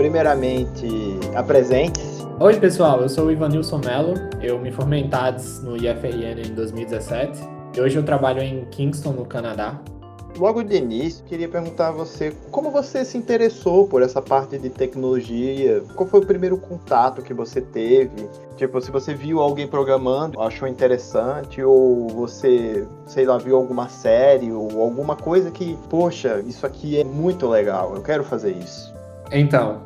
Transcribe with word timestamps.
Primeiramente, 0.00 0.88
apresente-se. 1.34 2.26
Oi, 2.40 2.58
pessoal, 2.58 3.02
eu 3.02 3.08
sou 3.10 3.26
o 3.26 3.30
Ivanilson 3.30 3.82
Mello, 3.84 4.14
eu 4.40 4.58
me 4.58 4.72
formei 4.72 5.00
em 5.02 5.10
TADS 5.10 5.62
no 5.62 5.76
IFRN 5.76 6.40
em 6.42 6.54
2017 6.54 7.38
e 7.76 7.80
hoje 7.82 7.98
eu 7.98 8.02
trabalho 8.02 8.40
em 8.40 8.64
Kingston, 8.70 9.10
no 9.10 9.26
Canadá. 9.26 9.78
Logo 10.38 10.62
de 10.62 10.74
início, 10.74 11.22
queria 11.26 11.50
perguntar 11.50 11.88
a 11.88 11.90
você 11.90 12.32
como 12.50 12.70
você 12.70 13.04
se 13.04 13.18
interessou 13.18 13.86
por 13.88 14.00
essa 14.00 14.22
parte 14.22 14.56
de 14.56 14.70
tecnologia? 14.70 15.82
Qual 15.94 16.08
foi 16.08 16.20
o 16.20 16.26
primeiro 16.26 16.56
contato 16.56 17.20
que 17.20 17.34
você 17.34 17.60
teve? 17.60 18.26
Tipo, 18.56 18.80
se 18.80 18.90
você 18.90 19.12
viu 19.12 19.38
alguém 19.38 19.68
programando, 19.68 20.40
achou 20.40 20.66
interessante, 20.66 21.62
ou 21.62 22.08
você, 22.08 22.88
sei 23.06 23.26
lá, 23.26 23.36
viu 23.36 23.54
alguma 23.54 23.90
série 23.90 24.50
ou 24.50 24.80
alguma 24.80 25.14
coisa 25.14 25.50
que, 25.50 25.76
poxa, 25.90 26.42
isso 26.46 26.64
aqui 26.64 26.98
é 26.98 27.04
muito 27.04 27.46
legal, 27.46 27.94
eu 27.94 28.00
quero 28.00 28.24
fazer 28.24 28.52
isso. 28.52 28.98
Então, 29.32 29.82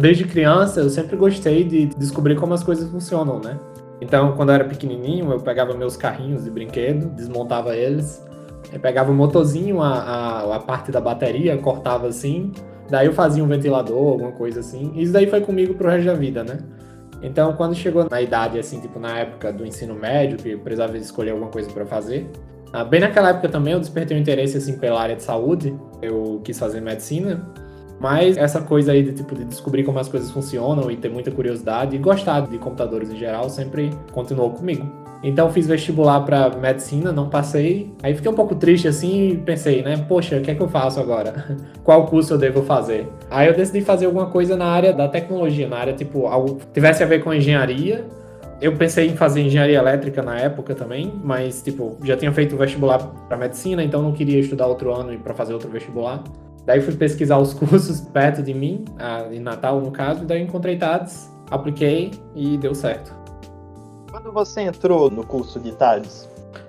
desde 0.00 0.24
criança 0.24 0.80
eu 0.80 0.90
sempre 0.90 1.16
gostei 1.16 1.64
de 1.64 1.86
descobrir 1.86 2.36
como 2.36 2.54
as 2.54 2.62
coisas 2.62 2.90
funcionam, 2.90 3.38
né? 3.38 3.58
Então, 4.00 4.32
quando 4.32 4.48
eu 4.48 4.54
era 4.56 4.64
pequenininho, 4.64 5.30
eu 5.30 5.40
pegava 5.40 5.74
meus 5.74 5.96
carrinhos 5.96 6.44
de 6.44 6.50
brinquedo, 6.50 7.10
desmontava 7.10 7.76
eles, 7.76 8.24
eu 8.72 8.80
pegava 8.80 9.12
o 9.12 9.14
motorzinho, 9.14 9.82
a, 9.82 9.88
a, 9.88 10.56
a, 10.56 10.58
parte 10.60 10.90
da 10.90 11.00
bateria, 11.00 11.56
cortava 11.58 12.08
assim, 12.08 12.50
daí 12.88 13.06
eu 13.06 13.12
fazia 13.12 13.44
um 13.44 13.46
ventilador, 13.46 14.12
alguma 14.12 14.32
coisa 14.32 14.60
assim. 14.60 14.92
Isso 14.96 15.12
daí 15.12 15.26
foi 15.26 15.40
comigo 15.42 15.74
pro 15.74 15.88
resto 15.88 16.06
da 16.06 16.14
vida, 16.14 16.42
né? 16.42 16.58
Então, 17.22 17.52
quando 17.52 17.74
chegou 17.74 18.06
na 18.10 18.22
idade, 18.22 18.58
assim, 18.58 18.80
tipo 18.80 18.98
na 18.98 19.18
época 19.18 19.52
do 19.52 19.66
ensino 19.66 19.94
médio, 19.94 20.38
que 20.38 20.56
precisava 20.56 20.96
escolher 20.96 21.32
alguma 21.32 21.50
coisa 21.50 21.70
para 21.70 21.84
fazer, 21.84 22.30
ah, 22.72 22.84
bem 22.84 23.00
naquela 23.00 23.30
época 23.30 23.48
também 23.48 23.74
eu 23.74 23.80
despertei 23.80 24.16
um 24.16 24.20
interesse, 24.20 24.56
assim, 24.56 24.78
pela 24.78 25.00
área 25.00 25.16
de 25.16 25.22
saúde. 25.22 25.76
Eu 26.00 26.40
quis 26.42 26.58
fazer 26.58 26.80
medicina, 26.80 27.44
mas 28.00 28.38
essa 28.38 28.62
coisa 28.62 28.92
aí 28.92 29.02
de 29.02 29.12
tipo 29.12 29.34
de 29.36 29.44
descobrir 29.44 29.84
como 29.84 29.98
as 29.98 30.08
coisas 30.08 30.30
funcionam 30.30 30.90
e 30.90 30.96
ter 30.96 31.10
muita 31.10 31.30
curiosidade 31.30 31.94
e 31.94 31.98
gostar 31.98 32.40
de 32.48 32.56
computadores 32.56 33.12
em 33.12 33.16
geral 33.16 33.50
sempre 33.50 33.90
continuou 34.10 34.50
comigo. 34.50 34.90
Então 35.22 35.50
fiz 35.50 35.66
vestibular 35.66 36.20
para 36.20 36.48
medicina, 36.56 37.12
não 37.12 37.28
passei. 37.28 37.92
Aí 38.02 38.14
fiquei 38.14 38.30
um 38.30 38.34
pouco 38.34 38.54
triste 38.54 38.88
assim 38.88 39.32
e 39.32 39.36
pensei, 39.36 39.82
né? 39.82 39.98
Poxa, 40.08 40.38
o 40.38 40.40
que 40.40 40.50
é 40.50 40.54
que 40.54 40.62
eu 40.62 40.68
faço 40.68 40.98
agora? 40.98 41.58
Qual 41.84 42.06
curso 42.06 42.32
eu 42.32 42.38
devo 42.38 42.62
fazer? 42.62 43.06
Aí 43.30 43.46
eu 43.46 43.54
decidi 43.54 43.82
fazer 43.82 44.06
alguma 44.06 44.26
coisa 44.26 44.56
na 44.56 44.64
área 44.64 44.94
da 44.94 45.06
tecnologia, 45.06 45.68
na 45.68 45.76
área 45.76 45.92
tipo 45.92 46.26
algo 46.26 46.56
que 46.56 46.66
tivesse 46.68 47.02
a 47.02 47.06
ver 47.06 47.22
com 47.22 47.34
engenharia. 47.34 48.06
Eu 48.62 48.76
pensei 48.76 49.08
em 49.08 49.16
fazer 49.16 49.42
engenharia 49.42 49.78
elétrica 49.78 50.22
na 50.22 50.38
época 50.38 50.74
também, 50.74 51.12
mas 51.22 51.62
tipo, 51.62 51.98
já 52.02 52.16
tinha 52.16 52.32
feito 52.32 52.56
vestibular 52.56 52.98
para 53.28 53.36
medicina, 53.36 53.82
então 53.82 54.02
não 54.02 54.12
queria 54.12 54.38
estudar 54.38 54.66
outro 54.66 54.92
ano 54.94 55.12
e 55.12 55.18
para 55.18 55.34
fazer 55.34 55.52
outro 55.52 55.70
vestibular. 55.70 56.22
Daí 56.64 56.80
fui 56.80 56.94
pesquisar 56.94 57.38
os 57.38 57.52
cursos 57.54 58.00
perto 58.00 58.42
de 58.42 58.54
mim, 58.54 58.84
em 59.30 59.40
Natal 59.40 59.80
no 59.80 59.90
caso, 59.90 60.22
e 60.22 60.26
daí 60.26 60.42
encontrei 60.42 60.76
TADS, 60.76 61.30
apliquei 61.50 62.12
e 62.34 62.56
deu 62.58 62.74
certo. 62.74 63.14
Quando 64.10 64.32
você 64.32 64.62
entrou 64.62 65.10
no 65.10 65.24
curso 65.24 65.60
de 65.60 65.72
TADS? 65.72 66.28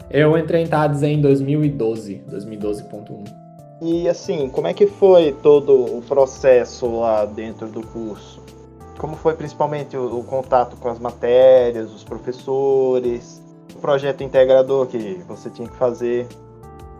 Eu 0.09 0.37
entrei 0.37 0.63
em 0.63 0.67
TADS 0.67 1.03
em 1.03 1.21
2012, 1.21 2.23
2012.1. 2.29 3.41
E 3.81 4.07
assim, 4.07 4.47
como 4.49 4.67
é 4.67 4.73
que 4.73 4.85
foi 4.85 5.31
todo 5.41 5.97
o 5.97 6.03
processo 6.03 6.99
lá 6.99 7.25
dentro 7.25 7.67
do 7.67 7.81
curso? 7.81 8.39
Como 8.99 9.15
foi 9.15 9.33
principalmente 9.33 9.97
o, 9.97 10.19
o 10.19 10.23
contato 10.23 10.75
com 10.77 10.87
as 10.87 10.99
matérias, 10.99 11.91
os 11.91 12.03
professores, 12.03 13.41
o 13.75 13.79
projeto 13.79 14.21
integrador 14.21 14.85
que 14.85 15.23
você 15.27 15.49
tinha 15.49 15.67
que 15.67 15.75
fazer? 15.77 16.27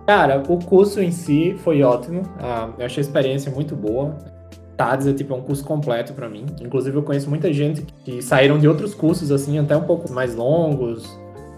Cara, 0.06 0.42
o 0.48 0.58
curso 0.64 1.02
em 1.02 1.12
si 1.12 1.56
foi 1.64 1.84
ótimo. 1.84 2.24
Ah, 2.40 2.70
eu 2.78 2.86
achei 2.86 3.02
a 3.02 3.06
experiência 3.06 3.52
muito 3.52 3.76
boa. 3.76 4.18
TADS 4.76 5.08
é 5.08 5.14
tipo 5.14 5.34
é 5.34 5.38
um 5.38 5.42
curso 5.42 5.64
completo 5.64 6.14
para 6.14 6.28
mim. 6.28 6.46
Inclusive 6.60 6.98
eu 6.98 7.04
conheço 7.04 7.30
muita 7.30 7.54
gente 7.54 7.86
que 8.04 8.22
saíram 8.22 8.58
de 8.58 8.68
outros 8.68 8.96
cursos 8.96 9.32
assim 9.32 9.60
até 9.60 9.78
um 9.78 9.84
pouco 9.84 10.12
mais 10.12 10.36
longos, 10.36 11.08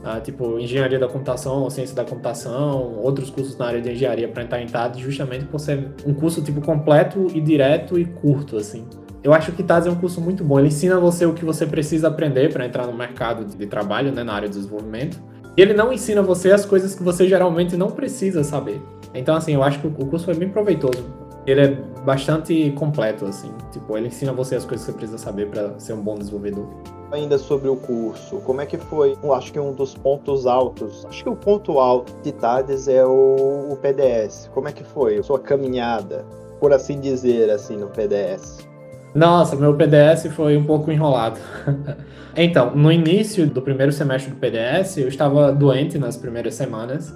ah, 0.04 0.20
tipo 0.20 0.60
engenharia 0.60 1.00
da 1.00 1.08
computação, 1.08 1.70
ciência 1.70 1.96
da 1.96 2.04
computação, 2.04 3.00
outros 3.02 3.30
cursos 3.30 3.58
na 3.58 3.68
área 3.68 3.82
de 3.82 3.92
engenharia 3.92 4.28
para 4.28 4.44
entrar 4.44 4.62
em 4.62 4.68
TADS, 4.68 5.00
justamente 5.00 5.46
por 5.46 5.60
ser 5.60 5.92
um 6.06 6.14
curso 6.14 6.42
tipo 6.42 6.60
completo 6.60 7.28
e 7.34 7.40
direto 7.40 7.98
e 7.98 8.04
curto 8.04 8.58
assim. 8.58 8.86
Eu 9.24 9.34
acho 9.34 9.54
que 9.54 9.64
TADS 9.64 9.88
é 9.88 9.90
um 9.90 9.96
curso 9.96 10.20
muito 10.20 10.44
bom. 10.44 10.60
Ele 10.60 10.68
ensina 10.68 11.00
você 11.00 11.26
o 11.26 11.34
que 11.34 11.46
você 11.46 11.66
precisa 11.66 12.10
aprender 12.10 12.52
para 12.52 12.66
entrar 12.66 12.86
no 12.86 12.94
mercado 12.94 13.46
de 13.46 13.66
trabalho, 13.68 14.12
né, 14.12 14.22
na 14.22 14.34
área 14.34 14.50
de 14.50 14.56
desenvolvimento 14.56 15.18
e 15.56 15.62
ele 15.62 15.74
não 15.74 15.94
ensina 15.94 16.22
você 16.22 16.52
as 16.52 16.66
coisas 16.66 16.96
que 16.96 17.04
você 17.04 17.28
geralmente 17.28 17.78
não 17.78 17.92
precisa 17.92 18.44
saber. 18.44 18.82
Então, 19.14 19.36
assim, 19.36 19.54
eu 19.54 19.62
acho 19.62 19.80
que 19.80 19.88
o 19.88 19.92
curso 19.92 20.26
foi 20.26 20.34
bem 20.34 20.50
proveitoso. 20.50 21.06
Ele 21.46 21.62
é 21.62 21.68
bastante 22.04 22.72
completo, 22.72 23.26
assim. 23.26 23.52
Tipo, 23.72 23.96
ele 23.96 24.08
ensina 24.08 24.34
você 24.34 24.56
as 24.56 24.66
coisas 24.66 24.86
que 24.86 24.92
você 24.92 24.98
precisa 24.98 25.18
saber 25.20 25.50
para 25.50 25.78
ser 25.80 25.94
um 25.94 26.02
bom 26.02 26.16
desenvolvedor. 26.16 26.66
Ainda 27.12 27.38
sobre 27.38 27.70
o 27.70 27.76
curso, 27.76 28.38
como 28.38 28.62
é 28.62 28.66
que 28.66 28.78
foi? 28.78 29.16
Eu 29.22 29.34
acho 29.34 29.54
que 29.54 29.60
um 29.60 29.74
dos 29.74 29.94
pontos 29.94 30.48
altos, 30.48 31.06
acho 31.06 31.24
que 31.24 31.30
o 31.30 31.36
ponto 31.36 31.78
alto 31.78 32.12
de 32.24 32.32
TADES 32.32 32.88
é 32.88 33.06
o, 33.06 33.68
o 33.70 33.78
PDS. 33.80 34.50
Como 34.54 34.68
é 34.68 34.72
que 34.72 34.84
foi 34.84 35.18
a 35.18 35.24
sua 35.24 35.38
caminhada, 35.38 36.26
por 36.60 36.74
assim 36.74 37.00
dizer, 37.00 37.52
assim, 37.52 37.78
no 37.78 37.88
PDS? 37.90 38.73
Nossa, 39.16 39.56
meu 39.56 39.76
PDS 39.76 40.28
foi 40.32 40.58
um 40.58 40.64
pouco 40.64 40.92
enrolado. 40.92 41.40
então, 42.36 42.76
no 42.76 42.92
início 42.92 43.46
do 43.46 43.62
primeiro 43.62 43.92
semestre 43.92 44.32
do 44.32 44.38
PDS, 44.38 44.98
eu 44.98 45.08
estava 45.08 45.52
doente 45.52 46.00
nas 46.00 46.18
primeiras 46.18 46.56
semanas, 46.56 47.14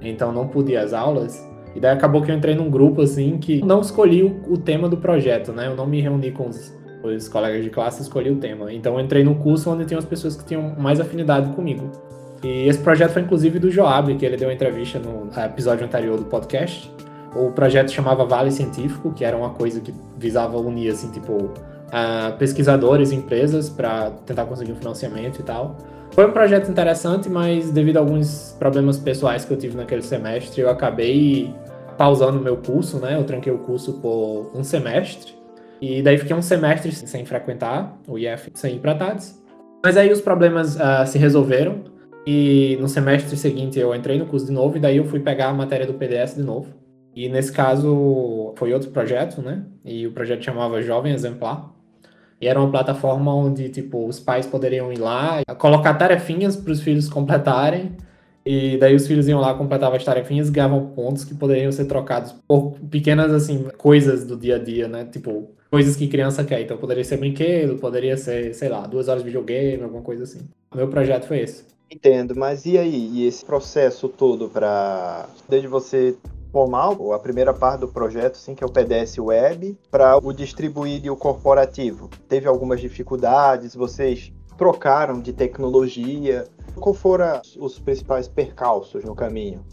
então 0.00 0.32
não 0.32 0.48
pude 0.48 0.72
ir 0.72 0.76
às 0.76 0.92
aulas. 0.92 1.42
E 1.74 1.80
daí 1.80 1.92
acabou 1.92 2.22
que 2.22 2.30
eu 2.30 2.36
entrei 2.36 2.54
num 2.54 2.70
grupo 2.70 3.02
assim 3.02 3.36
que 3.36 3.62
não 3.62 3.80
escolhi 3.80 4.22
o, 4.22 4.52
o 4.52 4.56
tema 4.56 4.88
do 4.88 4.96
projeto, 4.96 5.52
né? 5.52 5.66
Eu 5.66 5.76
não 5.76 5.86
me 5.86 6.00
reuni 6.00 6.30
com 6.30 6.48
os, 6.48 6.72
os 7.02 7.28
colegas 7.28 7.62
de 7.62 7.68
classe, 7.68 8.00
escolhi 8.00 8.30
o 8.30 8.36
tema. 8.36 8.72
Então 8.72 8.94
eu 8.94 9.04
entrei 9.04 9.24
num 9.24 9.34
curso 9.34 9.70
onde 9.70 9.84
tinha 9.84 9.98
as 9.98 10.04
pessoas 10.04 10.36
que 10.36 10.44
tinham 10.44 10.74
mais 10.78 11.00
afinidade 11.00 11.50
comigo. 11.50 11.90
E 12.42 12.68
esse 12.68 12.78
projeto 12.78 13.12
foi 13.12 13.22
inclusive 13.22 13.58
do 13.58 13.70
Joab, 13.70 14.14
que 14.14 14.24
ele 14.24 14.36
deu 14.36 14.48
uma 14.48 14.54
entrevista 14.54 14.98
no 14.98 15.28
episódio 15.42 15.84
anterior 15.84 16.16
do 16.16 16.26
podcast. 16.26 16.90
O 17.34 17.50
projeto 17.50 17.90
chamava 17.90 18.24
Vale 18.24 18.50
Científico, 18.50 19.12
que 19.12 19.24
era 19.24 19.36
uma 19.36 19.50
coisa 19.50 19.80
que 19.80 19.92
visava 20.16 20.56
unir, 20.58 20.90
assim, 20.90 21.10
tipo, 21.10 21.32
uh, 21.32 22.36
pesquisadores 22.38 23.10
e 23.10 23.16
empresas 23.16 23.68
para 23.68 24.10
tentar 24.24 24.44
conseguir 24.46 24.72
um 24.72 24.76
financiamento 24.76 25.40
e 25.40 25.42
tal. 25.42 25.76
Foi 26.12 26.26
um 26.26 26.30
projeto 26.30 26.70
interessante, 26.70 27.28
mas 27.28 27.70
devido 27.72 27.96
a 27.96 28.00
alguns 28.00 28.54
problemas 28.58 28.98
pessoais 28.98 29.44
que 29.44 29.52
eu 29.52 29.56
tive 29.56 29.76
naquele 29.76 30.02
semestre, 30.02 30.60
eu 30.60 30.70
acabei 30.70 31.52
pausando 31.98 32.38
o 32.38 32.40
meu 32.40 32.56
curso, 32.56 32.98
né? 32.98 33.16
Eu 33.16 33.24
tranquei 33.24 33.52
o 33.52 33.58
curso 33.58 33.94
por 33.94 34.50
um 34.54 34.62
semestre. 34.62 35.34
E 35.80 36.02
daí 36.02 36.16
fiquei 36.16 36.34
um 36.34 36.42
semestre 36.42 36.92
sem 36.92 37.24
frequentar 37.24 37.98
o 38.06 38.16
IF, 38.16 38.50
sem 38.54 38.76
ir 38.76 38.78
para 38.78 38.94
TADS. 38.94 39.42
Mas 39.82 39.96
aí 39.96 40.10
os 40.10 40.20
problemas 40.20 40.76
uh, 40.76 41.06
se 41.06 41.18
resolveram. 41.18 41.82
E 42.26 42.78
no 42.80 42.88
semestre 42.88 43.36
seguinte 43.36 43.78
eu 43.78 43.94
entrei 43.94 44.18
no 44.18 44.24
curso 44.24 44.46
de 44.46 44.52
novo, 44.52 44.76
e 44.76 44.80
daí 44.80 44.96
eu 44.96 45.04
fui 45.04 45.20
pegar 45.20 45.48
a 45.48 45.52
matéria 45.52 45.86
do 45.86 45.94
PDS 45.94 46.36
de 46.36 46.42
novo. 46.42 46.68
E 47.14 47.28
nesse 47.28 47.52
caso 47.52 48.52
foi 48.56 48.72
outro 48.74 48.90
projeto, 48.90 49.40
né? 49.40 49.64
E 49.84 50.06
o 50.06 50.12
projeto 50.12 50.42
chamava 50.42 50.82
Jovem 50.82 51.12
Exemplar. 51.12 51.72
E 52.40 52.48
era 52.48 52.60
uma 52.60 52.70
plataforma 52.70 53.34
onde, 53.34 53.68
tipo, 53.68 54.06
os 54.06 54.18
pais 54.18 54.46
poderiam 54.46 54.92
ir 54.92 54.98
lá, 54.98 55.42
colocar 55.56 55.94
tarefinhas 55.94 56.56
para 56.56 56.72
os 56.72 56.80
filhos 56.80 57.08
completarem. 57.08 57.92
E 58.44 58.76
daí 58.76 58.94
os 58.94 59.06
filhos 59.06 59.26
iam 59.26 59.40
lá, 59.40 59.54
completavam 59.54 59.96
as 59.96 60.04
tarefinhas, 60.04 60.50
ganhavam 60.50 60.88
pontos 60.88 61.24
que 61.24 61.34
poderiam 61.34 61.72
ser 61.72 61.86
trocados 61.86 62.34
por 62.46 62.72
pequenas, 62.90 63.32
assim, 63.32 63.64
coisas 63.78 64.26
do 64.26 64.36
dia 64.36 64.56
a 64.56 64.58
dia, 64.58 64.86
né? 64.86 65.06
Tipo, 65.06 65.50
coisas 65.70 65.96
que 65.96 66.08
criança 66.08 66.44
quer. 66.44 66.60
Então 66.60 66.76
poderia 66.76 67.04
ser 67.04 67.16
brinquedo, 67.16 67.78
poderia 67.78 68.16
ser, 68.16 68.54
sei 68.54 68.68
lá, 68.68 68.86
duas 68.86 69.08
horas 69.08 69.22
de 69.22 69.28
videogame, 69.28 69.82
alguma 69.82 70.02
coisa 70.02 70.24
assim. 70.24 70.40
Meu 70.74 70.88
projeto 70.88 71.26
foi 71.26 71.40
esse. 71.40 71.64
Entendo, 71.90 72.34
mas 72.36 72.66
e 72.66 72.76
aí? 72.76 73.10
E 73.14 73.26
esse 73.26 73.44
processo 73.44 74.08
todo 74.08 74.48
para 74.48 75.26
desde 75.48 75.68
você 75.68 76.16
formal, 76.54 77.12
a 77.12 77.18
primeira 77.18 77.52
parte 77.52 77.80
do 77.80 77.88
projeto, 77.88 78.36
sim, 78.36 78.54
que 78.54 78.62
é 78.62 78.66
o 78.66 78.70
PDS 78.70 79.18
Web, 79.18 79.76
para 79.90 80.16
o 80.16 80.32
distribuído 80.32 81.08
e 81.08 81.10
o 81.10 81.16
corporativo. 81.16 82.08
Teve 82.28 82.46
algumas 82.46 82.80
dificuldades, 82.80 83.74
vocês 83.74 84.32
trocaram 84.56 85.20
de 85.20 85.32
tecnologia. 85.32 86.44
Qual 86.76 86.94
foram 86.94 87.42
os 87.58 87.80
principais 87.80 88.28
percalços 88.28 89.02
no 89.02 89.16
caminho? 89.16 89.64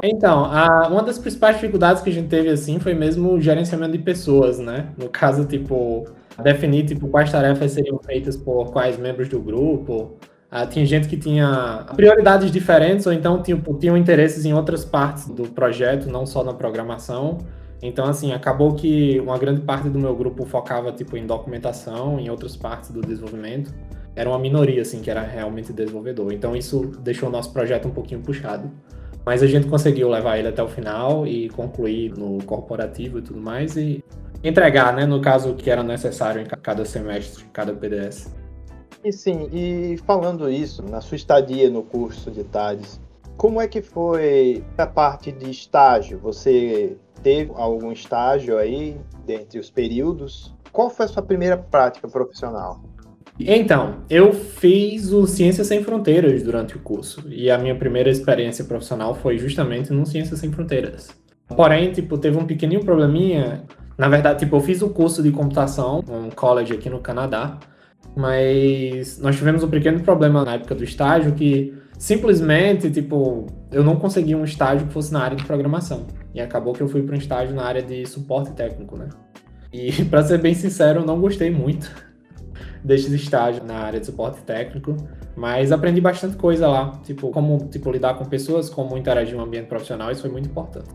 Então, 0.00 0.44
a, 0.44 0.86
uma 0.86 1.02
das 1.02 1.18
principais 1.18 1.56
dificuldades 1.56 2.04
que 2.04 2.10
a 2.10 2.12
gente 2.12 2.28
teve 2.28 2.48
assim 2.50 2.78
foi 2.78 2.94
mesmo 2.94 3.32
o 3.32 3.40
gerenciamento 3.40 3.98
de 3.98 4.04
pessoas, 4.04 4.60
né? 4.60 4.92
No 4.96 5.08
caso, 5.08 5.44
tipo, 5.44 6.04
definir 6.40 6.86
tipo, 6.86 7.08
quais 7.08 7.32
tarefas 7.32 7.72
seriam 7.72 7.98
feitas 7.98 8.36
por 8.36 8.70
quais 8.70 8.96
membros 8.96 9.28
do 9.28 9.40
grupo, 9.40 10.16
Uh, 10.50 10.66
tinha 10.68 10.86
gente 10.86 11.08
que 11.08 11.16
tinha 11.16 11.84
prioridades 11.94 12.50
diferentes, 12.50 13.06
ou 13.06 13.12
então 13.12 13.42
tipo, 13.42 13.74
tinham 13.74 13.96
interesses 13.96 14.46
em 14.46 14.54
outras 14.54 14.82
partes 14.84 15.28
do 15.28 15.42
projeto, 15.42 16.08
não 16.10 16.24
só 16.24 16.42
na 16.42 16.54
programação. 16.54 17.38
Então, 17.82 18.06
assim, 18.06 18.32
acabou 18.32 18.74
que 18.74 19.20
uma 19.20 19.38
grande 19.38 19.60
parte 19.60 19.88
do 19.88 19.98
meu 19.98 20.14
grupo 20.16 20.44
focava 20.44 20.90
tipo, 20.90 21.16
em 21.16 21.26
documentação, 21.26 22.18
em 22.18 22.28
outras 22.28 22.56
partes 22.56 22.90
do 22.90 23.00
desenvolvimento. 23.00 23.72
Era 24.16 24.28
uma 24.28 24.38
minoria, 24.38 24.82
assim, 24.82 25.00
que 25.00 25.10
era 25.10 25.22
realmente 25.22 25.72
desenvolvedor. 25.72 26.32
Então, 26.32 26.56
isso 26.56 26.86
deixou 27.00 27.28
o 27.28 27.32
nosso 27.32 27.52
projeto 27.52 27.86
um 27.86 27.92
pouquinho 27.92 28.20
puxado. 28.20 28.68
Mas 29.24 29.42
a 29.42 29.46
gente 29.46 29.68
conseguiu 29.68 30.08
levar 30.08 30.38
ele 30.38 30.48
até 30.48 30.62
o 30.62 30.68
final 30.68 31.26
e 31.26 31.48
concluir 31.50 32.16
no 32.18 32.42
corporativo 32.44 33.18
e 33.18 33.22
tudo 33.22 33.40
mais. 33.40 33.76
E, 33.76 34.02
entregar, 34.42 34.92
né? 34.92 35.06
No 35.06 35.20
caso, 35.20 35.50
o 35.50 35.54
que 35.54 35.70
era 35.70 35.82
necessário 35.82 36.40
em 36.40 36.46
cada 36.46 36.84
semestre, 36.84 37.44
cada 37.52 37.72
PDS. 37.72 38.34
E 39.04 39.12
sim, 39.12 39.48
e 39.52 39.96
falando 40.06 40.50
isso, 40.50 40.82
na 40.82 41.00
sua 41.00 41.16
estadia 41.16 41.70
no 41.70 41.82
curso 41.82 42.30
de 42.30 42.42
TADES, 42.44 43.00
como 43.36 43.60
é 43.60 43.68
que 43.68 43.80
foi 43.80 44.64
a 44.76 44.86
parte 44.86 45.30
de 45.30 45.48
estágio? 45.50 46.18
Você 46.18 46.96
teve 47.22 47.52
algum 47.54 47.92
estágio 47.92 48.58
aí 48.58 48.96
dentre 49.24 49.60
os 49.60 49.70
períodos? 49.70 50.52
Qual 50.72 50.90
foi 50.90 51.06
a 51.06 51.08
sua 51.08 51.22
primeira 51.22 51.56
prática 51.56 52.08
profissional? 52.08 52.82
Então, 53.38 54.02
eu 54.10 54.32
fiz 54.32 55.12
o 55.12 55.24
Ciências 55.24 55.68
Sem 55.68 55.84
Fronteiras 55.84 56.42
durante 56.42 56.76
o 56.76 56.80
curso. 56.80 57.22
E 57.28 57.48
a 57.48 57.56
minha 57.56 57.76
primeira 57.76 58.10
experiência 58.10 58.64
profissional 58.64 59.14
foi 59.14 59.38
justamente 59.38 59.92
no 59.92 60.04
Ciências 60.04 60.40
Sem 60.40 60.50
Fronteiras. 60.50 61.08
Porém, 61.56 61.92
tipo, 61.92 62.18
teve 62.18 62.36
um 62.36 62.44
pequenininho 62.44 62.84
probleminha. 62.84 63.64
Na 63.96 64.08
verdade, 64.08 64.40
tipo, 64.40 64.56
eu 64.56 64.60
fiz 64.60 64.82
o 64.82 64.90
curso 64.90 65.22
de 65.22 65.30
computação, 65.30 66.02
um 66.08 66.30
college 66.30 66.74
aqui 66.74 66.90
no 66.90 66.98
Canadá. 66.98 67.58
Mas 68.16 69.18
nós 69.18 69.36
tivemos 69.36 69.62
um 69.62 69.68
pequeno 69.68 70.00
problema 70.00 70.44
na 70.44 70.54
época 70.54 70.74
do 70.74 70.82
estágio 70.82 71.32
que 71.32 71.74
simplesmente, 71.98 72.90
tipo, 72.90 73.46
eu 73.72 73.82
não 73.82 73.96
consegui 73.96 74.34
um 74.34 74.44
estágio 74.44 74.86
que 74.86 74.92
fosse 74.92 75.12
na 75.12 75.20
área 75.20 75.36
de 75.36 75.44
programação. 75.44 76.06
E 76.34 76.40
acabou 76.40 76.72
que 76.72 76.80
eu 76.80 76.88
fui 76.88 77.02
para 77.02 77.14
um 77.14 77.18
estágio 77.18 77.54
na 77.54 77.64
área 77.64 77.82
de 77.82 78.06
suporte 78.06 78.52
técnico, 78.52 78.96
né? 78.96 79.08
E, 79.72 80.04
para 80.06 80.22
ser 80.22 80.38
bem 80.38 80.54
sincero, 80.54 81.00
eu 81.00 81.06
não 81.06 81.20
gostei 81.20 81.50
muito 81.50 81.90
desses 82.82 83.12
estágios 83.12 83.64
na 83.66 83.74
área 83.74 84.00
de 84.00 84.06
suporte 84.06 84.40
técnico, 84.42 84.96
mas 85.36 85.72
aprendi 85.72 86.00
bastante 86.00 86.36
coisa 86.36 86.68
lá, 86.68 86.92
tipo, 87.04 87.30
como 87.30 87.68
tipo, 87.68 87.90
lidar 87.90 88.14
com 88.14 88.24
pessoas, 88.24 88.70
como 88.70 88.96
interagir 88.96 89.36
no 89.36 89.42
ambiente 89.42 89.66
profissional, 89.66 90.10
isso 90.10 90.22
foi 90.22 90.30
muito 90.30 90.48
importante. 90.48 90.88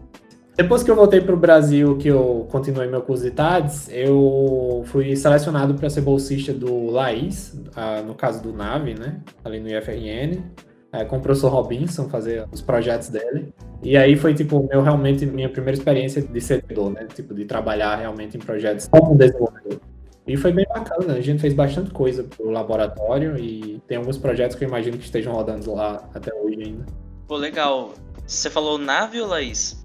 Depois 0.56 0.84
que 0.84 0.92
eu 0.92 0.96
voltei 0.96 1.20
para 1.20 1.34
o 1.34 1.38
Brasil, 1.38 1.98
que 1.98 2.08
eu 2.08 2.48
continuei 2.52 2.88
meu 2.88 3.02
curso 3.02 3.24
de 3.24 3.32
TADES, 3.32 3.90
eu 3.92 4.84
fui 4.86 5.16
selecionado 5.16 5.74
para 5.74 5.90
ser 5.90 6.02
bolsista 6.02 6.54
do 6.54 6.92
Laís, 6.92 7.60
no 8.06 8.14
caso 8.14 8.42
do 8.44 8.54
NAVE, 8.54 8.94
né? 8.94 9.20
Ali 9.44 9.60
no 9.60 9.68
IFRN, 9.68 10.44
é, 10.92 11.04
com 11.06 11.18
o 11.18 11.20
professor 11.20 11.50
Robinson, 11.50 12.08
fazer 12.08 12.46
os 12.52 12.62
projetos 12.62 13.10
dele. 13.10 13.52
E 13.82 13.98
aí 13.98 14.16
foi, 14.16 14.36
tipo, 14.36 14.68
meu, 14.70 14.84
realmente 14.84 15.26
minha 15.26 15.50
primeira 15.50 15.76
experiência 15.76 16.22
de 16.22 16.40
servidor, 16.40 16.92
né? 16.92 17.08
Tipo, 17.16 17.34
de 17.34 17.46
trabalhar 17.46 17.96
realmente 17.96 18.38
em 18.38 18.40
projetos 18.40 18.88
como 18.88 19.18
desenvolvedor. 19.18 19.80
E 20.28 20.38
foi 20.38 20.54
bem 20.54 20.66
bacana, 20.70 21.16
a 21.16 21.22
gente 21.22 21.42
fez 21.42 21.54
bastante 21.54 21.90
coisa 21.90 22.24
pro 22.24 22.50
laboratório 22.52 23.38
e 23.38 23.82
tem 23.88 23.98
alguns 23.98 24.18
projetos 24.20 24.56
que 24.56 24.64
eu 24.64 24.70
imagino 24.70 24.98
que 24.98 25.04
estejam 25.04 25.34
rodando 25.34 25.74
lá 25.74 26.08
até 26.14 26.34
hoje 26.34 26.62
ainda. 26.64 26.86
Pô, 27.28 27.36
legal. 27.36 27.94
Você 28.26 28.50
falou 28.50 28.78
Nave 28.78 29.20
ou 29.20 29.28
Laís? 29.28 29.83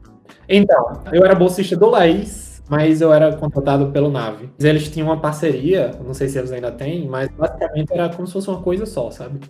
Então, 0.49 1.03
eu 1.13 1.25
era 1.25 1.35
bolsista 1.35 1.77
do 1.77 1.89
Laís, 1.91 2.63
mas 2.69 3.01
eu 3.01 3.13
era 3.13 3.35
contratado 3.37 3.91
pelo 3.91 4.11
Nave. 4.11 4.51
Eles 4.59 4.89
tinham 4.89 5.09
uma 5.09 5.21
parceria, 5.21 5.93
não 6.05 6.15
sei 6.15 6.29
se 6.29 6.39
eles 6.39 6.53
ainda 6.53 6.71
têm, 6.71 7.07
mas 7.07 7.29
basicamente 7.29 7.93
era 7.93 8.09
como 8.09 8.27
se 8.27 8.33
fosse 8.33 8.49
uma 8.49 8.63
coisa 8.63 8.87
só, 8.87 9.11
sabe? 9.11 9.41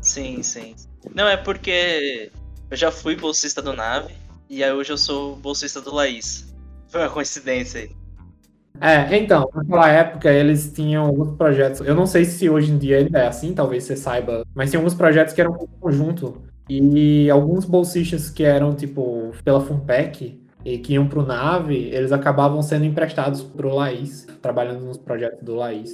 Sim, 0.00 0.42
sim. 0.42 0.74
Não, 1.14 1.26
é 1.26 1.36
porque 1.36 2.30
eu 2.70 2.76
já 2.76 2.90
fui 2.90 3.16
bolsista 3.16 3.60
do 3.60 3.72
Nave 3.72 4.14
e 4.48 4.62
aí 4.62 4.72
hoje 4.72 4.92
eu 4.92 4.98
sou 4.98 5.36
bolsista 5.36 5.80
do 5.80 5.94
Laís. 5.94 6.54
Foi 6.88 7.00
uma 7.00 7.10
coincidência 7.10 7.80
aí. 7.80 7.90
É, 8.80 9.16
então, 9.16 9.48
naquela 9.54 9.88
época 9.88 10.30
eles 10.30 10.70
tinham 10.72 11.06
alguns 11.06 11.36
projetos. 11.36 11.80
Eu 11.80 11.94
não 11.94 12.06
sei 12.06 12.24
se 12.24 12.48
hoje 12.48 12.70
em 12.70 12.78
dia 12.78 13.00
ele 13.00 13.16
é 13.16 13.26
assim, 13.26 13.54
talvez 13.54 13.84
você 13.84 13.96
saiba, 13.96 14.44
mas 14.54 14.70
tinha 14.70 14.78
alguns 14.78 14.94
projetos 14.94 15.34
que 15.34 15.40
eram 15.40 15.54
conjunto. 15.80 16.42
E 16.68 17.30
alguns 17.30 17.64
bolsistas 17.64 18.28
que 18.28 18.42
eram, 18.42 18.74
tipo, 18.74 19.32
pela 19.44 19.60
FUNPEC 19.60 20.40
e 20.64 20.78
que 20.78 20.94
iam 20.94 21.06
pro 21.06 21.24
Nave, 21.24 21.76
eles 21.92 22.10
acabavam 22.10 22.60
sendo 22.60 22.84
emprestados 22.84 23.40
pro 23.42 23.72
Laís, 23.72 24.26
trabalhando 24.42 24.84
nos 24.84 24.98
projetos 24.98 25.40
do 25.42 25.54
Laís. 25.54 25.92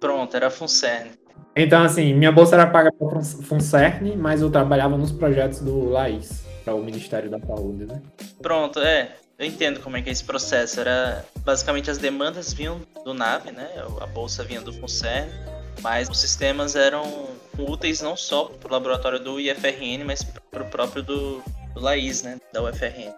Pronto, 0.00 0.36
era 0.36 0.50
FUNCERN. 0.50 1.10
Então, 1.54 1.82
assim, 1.82 2.14
minha 2.14 2.32
bolsa 2.32 2.56
era 2.56 2.66
paga 2.66 2.90
pela 2.92 3.22
FUNCERN, 3.22 4.16
mas 4.16 4.42
eu 4.42 4.50
trabalhava 4.50 4.96
nos 4.96 5.12
projetos 5.12 5.60
do 5.60 5.88
Laís, 5.88 6.44
para 6.64 6.74
o 6.74 6.82
Ministério 6.82 7.30
da 7.30 7.38
Saúde, 7.40 7.86
né? 7.86 8.02
Pronto, 8.42 8.80
é. 8.80 9.12
Eu 9.38 9.46
entendo 9.46 9.78
como 9.78 9.96
é 9.96 10.02
que 10.02 10.08
é 10.08 10.12
esse 10.12 10.24
processo. 10.24 10.80
Era 10.80 11.24
basicamente 11.44 11.88
as 11.88 11.98
demandas 11.98 12.52
vinham 12.52 12.80
do 13.04 13.14
NAVE, 13.14 13.52
né? 13.52 13.68
A 14.00 14.06
bolsa 14.06 14.42
vinha 14.42 14.60
do 14.60 14.72
FUNCERN, 14.72 15.28
mas 15.80 16.08
os 16.08 16.20
sistemas 16.20 16.76
eram 16.76 17.28
úteis 17.58 18.00
não 18.00 18.16
só 18.16 18.44
para 18.44 18.68
o 18.68 18.72
laboratório 18.72 19.18
do 19.18 19.40
IFRN, 19.40 20.04
mas 20.04 20.22
para 20.22 20.62
o 20.62 20.66
próprio 20.66 21.02
do, 21.02 21.42
do 21.74 21.80
Laís, 21.80 22.22
né? 22.22 22.38
Da 22.52 22.62
UFRN. 22.62 23.12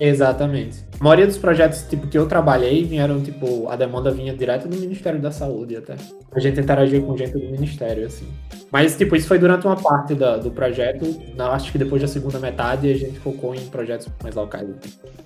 Exatamente. 0.00 0.82
A 0.98 1.04
maioria 1.04 1.26
dos 1.26 1.36
projetos 1.36 1.82
tipo, 1.82 2.06
que 2.08 2.16
eu 2.16 2.26
trabalhei 2.26 2.84
vieram, 2.84 3.22
tipo, 3.22 3.68
a 3.68 3.76
demanda 3.76 4.10
vinha 4.10 4.34
direto 4.34 4.66
do 4.66 4.76
Ministério 4.76 5.20
da 5.20 5.30
Saúde 5.30 5.76
até. 5.76 5.94
A 6.32 6.40
gente 6.40 6.58
interagia 6.58 7.00
com 7.02 7.14
gente 7.16 7.32
do 7.32 7.50
Ministério, 7.50 8.06
assim. 8.06 8.26
Mas, 8.70 8.96
tipo, 8.96 9.14
isso 9.14 9.28
foi 9.28 9.38
durante 9.38 9.66
uma 9.66 9.76
parte 9.76 10.14
da, 10.14 10.38
do 10.38 10.50
projeto. 10.50 11.04
Na, 11.34 11.50
acho 11.50 11.70
que 11.70 11.76
depois 11.76 12.00
da 12.00 12.08
segunda 12.08 12.38
metade 12.38 12.90
a 12.90 12.96
gente 12.96 13.18
focou 13.18 13.54
em 13.54 13.66
projetos 13.66 14.08
mais 14.22 14.34
locais. 14.34 14.68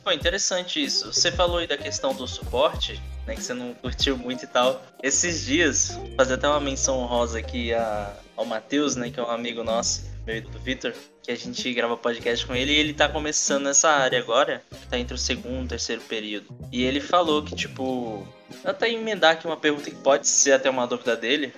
Pô, 0.03 0.11
interessante 0.11 0.83
isso. 0.83 1.13
Você 1.13 1.31
falou 1.31 1.59
aí 1.59 1.67
da 1.69 1.77
questão 1.77 2.13
do 2.13 2.27
suporte, 2.27 3.01
né? 3.27 3.35
Que 3.35 3.43
você 3.43 3.55
não 3.55 3.75
curtiu 3.75 4.17
muito 4.17 4.45
e 4.45 4.49
tal. 4.49 4.83
Esses 5.03 5.45
dias, 5.45 5.99
fazer 6.17 6.35
até 6.35 6.49
uma 6.49 6.61
menção 6.61 6.99
honrosa 6.99 7.39
aqui 7.39 7.73
a, 7.73 8.13
ao 8.37 8.45
Matheus, 8.45 8.97
né? 8.97 9.11
Que 9.11 9.21
é 9.21 9.23
um 9.23 9.31
amigo 9.31 9.63
nosso 9.63 10.14
meu 10.27 10.41
do 10.43 10.59
Victor, 10.59 10.95
que 11.23 11.31
a 11.31 11.37
gente 11.37 11.73
grava 11.73 11.97
podcast 11.97 12.47
com 12.47 12.55
ele, 12.55 12.73
e 12.73 12.77
ele 12.77 12.95
tá 12.95 13.09
começando 13.09 13.65
nessa 13.65 13.91
área 13.91 14.19
agora, 14.19 14.63
tá 14.89 14.99
entre 14.99 15.15
o 15.15 15.19
segundo 15.19 15.67
e 15.67 15.69
terceiro 15.69 16.03
período. 16.03 16.47
E 16.73 16.83
ele 16.83 17.01
falou 17.01 17.43
que, 17.43 17.55
tipo, 17.55 18.27
até 18.65 18.91
emendar 18.91 19.33
aqui 19.33 19.47
uma 19.47 19.57
pergunta 19.57 19.91
que 19.91 19.97
pode 19.97 20.27
ser 20.27 20.53
até 20.53 20.71
uma 20.71 20.87
dúvida 20.87 21.17
dele, 21.17 21.53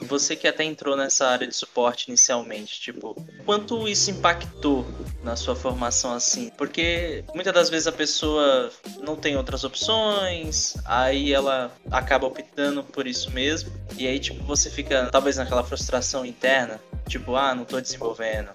você 0.00 0.34
que 0.34 0.48
até 0.48 0.64
entrou 0.64 0.96
nessa 0.96 1.26
área 1.26 1.46
de 1.46 1.54
suporte 1.54 2.08
inicialmente, 2.08 2.80
tipo, 2.80 3.14
quanto 3.44 3.86
isso 3.86 4.10
impactou 4.10 4.86
na 5.22 5.36
sua 5.36 5.54
formação 5.54 6.12
assim? 6.14 6.50
Porque 6.56 7.24
muitas 7.34 7.52
das 7.52 7.68
vezes 7.68 7.86
a 7.86 7.92
pessoa 7.92 8.70
não 9.00 9.16
tem 9.16 9.36
outras 9.36 9.62
opções, 9.64 10.74
aí 10.84 11.32
ela 11.32 11.70
acaba 11.90 12.26
optando 12.26 12.82
por 12.82 13.06
isso 13.06 13.30
mesmo, 13.30 13.70
e 13.98 14.06
aí 14.06 14.18
tipo 14.18 14.42
você 14.44 14.70
fica 14.70 15.08
talvez 15.10 15.36
naquela 15.36 15.64
frustração 15.64 16.24
interna, 16.24 16.80
tipo, 17.08 17.34
ah, 17.36 17.54
não 17.54 17.64
tô 17.64 17.80
desenvolvendo. 17.80 18.50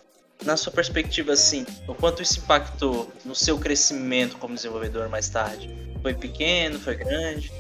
Na 0.46 0.56
sua 0.56 0.72
perspectiva 0.72 1.34
assim, 1.34 1.66
o 1.88 1.94
quanto 1.94 2.22
isso 2.22 2.40
impactou 2.40 3.12
no 3.26 3.36
seu 3.36 3.58
crescimento 3.58 4.38
como 4.38 4.56
desenvolvedor 4.56 5.10
mais 5.10 5.28
tarde? 5.28 5.70
Foi 6.02 6.14
pequeno, 6.14 6.80
foi 6.80 6.96
grande? 6.96 7.52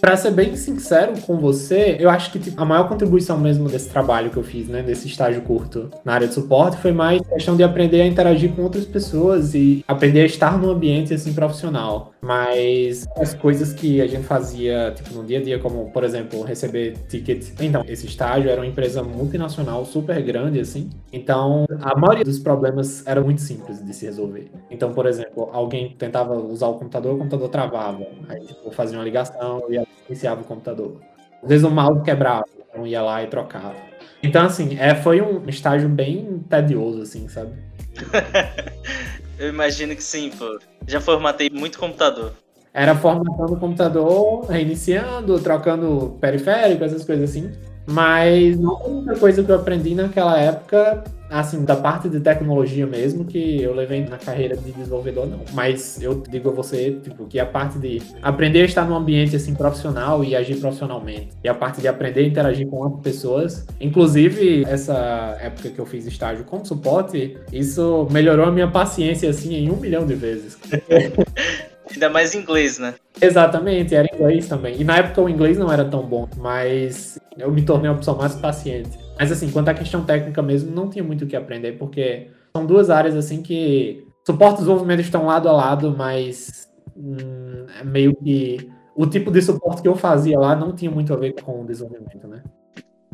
Pra 0.00 0.16
ser 0.16 0.30
bem 0.30 0.54
sincero 0.56 1.20
com 1.22 1.36
você, 1.38 1.96
eu 1.98 2.08
acho 2.08 2.30
que 2.30 2.38
tipo, 2.38 2.60
a 2.60 2.64
maior 2.64 2.88
contribuição 2.88 3.36
mesmo 3.38 3.68
desse 3.68 3.88
trabalho 3.88 4.30
que 4.30 4.36
eu 4.36 4.44
fiz, 4.44 4.68
né, 4.68 4.82
desse 4.82 5.08
estágio 5.08 5.42
curto 5.42 5.90
na 6.04 6.14
área 6.14 6.28
de 6.28 6.34
suporte, 6.34 6.76
foi 6.76 6.92
mais 6.92 7.20
questão 7.26 7.56
de 7.56 7.64
aprender 7.64 8.00
a 8.00 8.06
interagir 8.06 8.52
com 8.52 8.62
outras 8.62 8.84
pessoas 8.84 9.54
e 9.54 9.84
aprender 9.88 10.20
a 10.20 10.26
estar 10.26 10.56
num 10.56 10.70
ambiente 10.70 11.12
assim 11.12 11.32
profissional. 11.32 12.12
Mas 12.22 13.06
as 13.16 13.34
coisas 13.34 13.72
que 13.72 14.00
a 14.00 14.06
gente 14.06 14.24
fazia, 14.24 14.92
tipo, 14.94 15.14
no 15.14 15.24
dia 15.24 15.38
a 15.38 15.42
dia, 15.42 15.58
como, 15.58 15.90
por 15.90 16.04
exemplo, 16.04 16.42
receber 16.42 16.94
tickets. 17.08 17.54
Então, 17.58 17.82
esse 17.88 18.06
estágio 18.06 18.50
era 18.50 18.60
uma 18.60 18.66
empresa 18.66 19.02
multinacional 19.02 19.84
super 19.86 20.22
grande, 20.22 20.60
assim. 20.60 20.90
Então, 21.12 21.66
a 21.80 21.98
maioria 21.98 22.24
dos 22.24 22.38
problemas 22.38 23.06
era 23.06 23.20
muito 23.20 23.40
simples 23.40 23.84
de 23.84 23.94
se 23.94 24.04
resolver. 24.04 24.50
Então, 24.70 24.92
por 24.92 25.06
exemplo, 25.06 25.48
alguém 25.52 25.94
tentava 25.96 26.34
usar 26.34 26.68
o 26.68 26.74
computador, 26.74 27.14
o 27.14 27.18
computador 27.18 27.48
travava. 27.48 28.06
Aí, 28.28 28.40
tipo, 28.46 28.70
fazia 28.70 28.98
uma 28.98 29.04
ligação 29.04 29.64
e 29.70 29.82
iniciava 30.08 30.42
o 30.42 30.44
computador. 30.44 31.00
Às 31.42 31.48
vezes 31.48 31.64
o 31.64 31.70
mouse 31.70 32.02
quebrava, 32.02 32.44
então 32.68 32.86
ia 32.86 33.00
lá 33.00 33.22
e 33.22 33.26
trocava. 33.28 33.89
Então, 34.22 34.46
assim, 34.46 34.76
é, 34.78 34.94
foi 34.94 35.20
um 35.20 35.48
estágio 35.48 35.88
bem 35.88 36.44
tedioso, 36.48 37.02
assim, 37.02 37.28
sabe? 37.28 37.52
Eu 39.38 39.48
imagino 39.48 39.96
que 39.96 40.02
sim, 40.02 40.30
pô. 40.30 40.58
Já 40.86 41.00
formatei 41.00 41.48
muito 41.48 41.78
computador. 41.78 42.34
Era 42.72 42.94
formatando 42.94 43.54
o 43.54 43.56
computador, 43.56 44.44
reiniciando, 44.46 45.40
trocando 45.40 46.16
periférico, 46.20 46.84
essas 46.84 47.04
coisas 47.04 47.30
assim. 47.30 47.50
Mas 47.86 48.58
não 48.58 48.78
foi 48.78 48.90
muita 48.90 49.16
coisa 49.16 49.42
que 49.42 49.50
eu 49.50 49.56
aprendi 49.56 49.94
naquela 49.94 50.38
época 50.38 51.02
assim, 51.30 51.64
da 51.64 51.76
parte 51.76 52.08
de 52.08 52.20
tecnologia 52.20 52.86
mesmo, 52.86 53.24
que 53.24 53.62
eu 53.62 53.72
levei 53.72 54.04
na 54.04 54.18
carreira 54.18 54.56
de 54.56 54.72
desenvolvedor, 54.72 55.26
não. 55.26 55.40
Mas 55.52 56.02
eu 56.02 56.22
digo 56.28 56.50
a 56.50 56.52
você, 56.52 56.98
tipo, 57.02 57.26
que 57.26 57.38
a 57.38 57.46
parte 57.46 57.78
de 57.78 58.02
aprender 58.20 58.62
a 58.62 58.64
estar 58.64 58.84
num 58.84 58.96
ambiente, 58.96 59.36
assim, 59.36 59.54
profissional 59.54 60.24
e 60.24 60.34
agir 60.34 60.56
profissionalmente. 60.56 61.28
E 61.44 61.48
a 61.48 61.54
parte 61.54 61.80
de 61.80 61.88
aprender 61.88 62.20
a 62.20 62.26
interagir 62.26 62.66
com 62.66 62.76
outras 62.78 63.02
pessoas. 63.02 63.66
Inclusive, 63.80 64.64
essa 64.66 65.38
época 65.40 65.70
que 65.70 65.78
eu 65.78 65.86
fiz 65.86 66.04
estágio 66.06 66.44
com 66.44 66.64
suporte, 66.64 67.38
isso 67.52 68.08
melhorou 68.10 68.46
a 68.46 68.50
minha 68.50 68.68
paciência, 68.68 69.30
assim, 69.30 69.54
em 69.54 69.70
um 69.70 69.76
milhão 69.76 70.04
de 70.04 70.14
vezes. 70.14 70.58
Ainda 71.92 72.08
mais 72.08 72.34
inglês, 72.34 72.78
né? 72.78 72.94
Exatamente, 73.20 73.94
era 73.94 74.08
inglês 74.14 74.46
também. 74.46 74.80
E 74.80 74.84
na 74.84 74.98
época 74.98 75.20
o 75.20 75.28
inglês 75.28 75.58
não 75.58 75.72
era 75.72 75.84
tão 75.84 76.06
bom, 76.06 76.28
mas 76.36 77.18
eu 77.36 77.50
me 77.50 77.62
tornei 77.62 77.90
uma 77.90 77.96
pessoa 77.96 78.16
mais 78.16 78.34
paciente. 78.34 78.90
Mas 79.20 79.30
assim, 79.30 79.50
quanto 79.50 79.68
à 79.68 79.74
questão 79.74 80.02
técnica 80.02 80.40
mesmo, 80.40 80.74
não 80.74 80.88
tinha 80.88 81.04
muito 81.04 81.26
o 81.26 81.28
que 81.28 81.36
aprender, 81.36 81.72
porque 81.72 82.30
são 82.56 82.64
duas 82.64 82.88
áreas 82.88 83.14
assim 83.14 83.42
que 83.42 84.08
suporte 84.26 84.54
e 84.54 84.58
desenvolvimento 84.60 85.00
estão 85.00 85.26
lado 85.26 85.46
a 85.46 85.52
lado, 85.52 85.94
mas 85.94 86.70
hum, 86.96 87.66
é 87.78 87.84
meio 87.84 88.16
que 88.16 88.72
o 88.96 89.06
tipo 89.06 89.30
de 89.30 89.42
suporte 89.42 89.82
que 89.82 89.88
eu 89.88 89.94
fazia 89.94 90.38
lá 90.38 90.56
não 90.56 90.74
tinha 90.74 90.90
muito 90.90 91.12
a 91.12 91.18
ver 91.18 91.34
com 91.34 91.60
o 91.60 91.66
desenvolvimento, 91.66 92.26
né? 92.26 92.42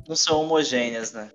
Não 0.08 0.14
são 0.14 0.42
homogêneas, 0.42 1.12
né? 1.12 1.28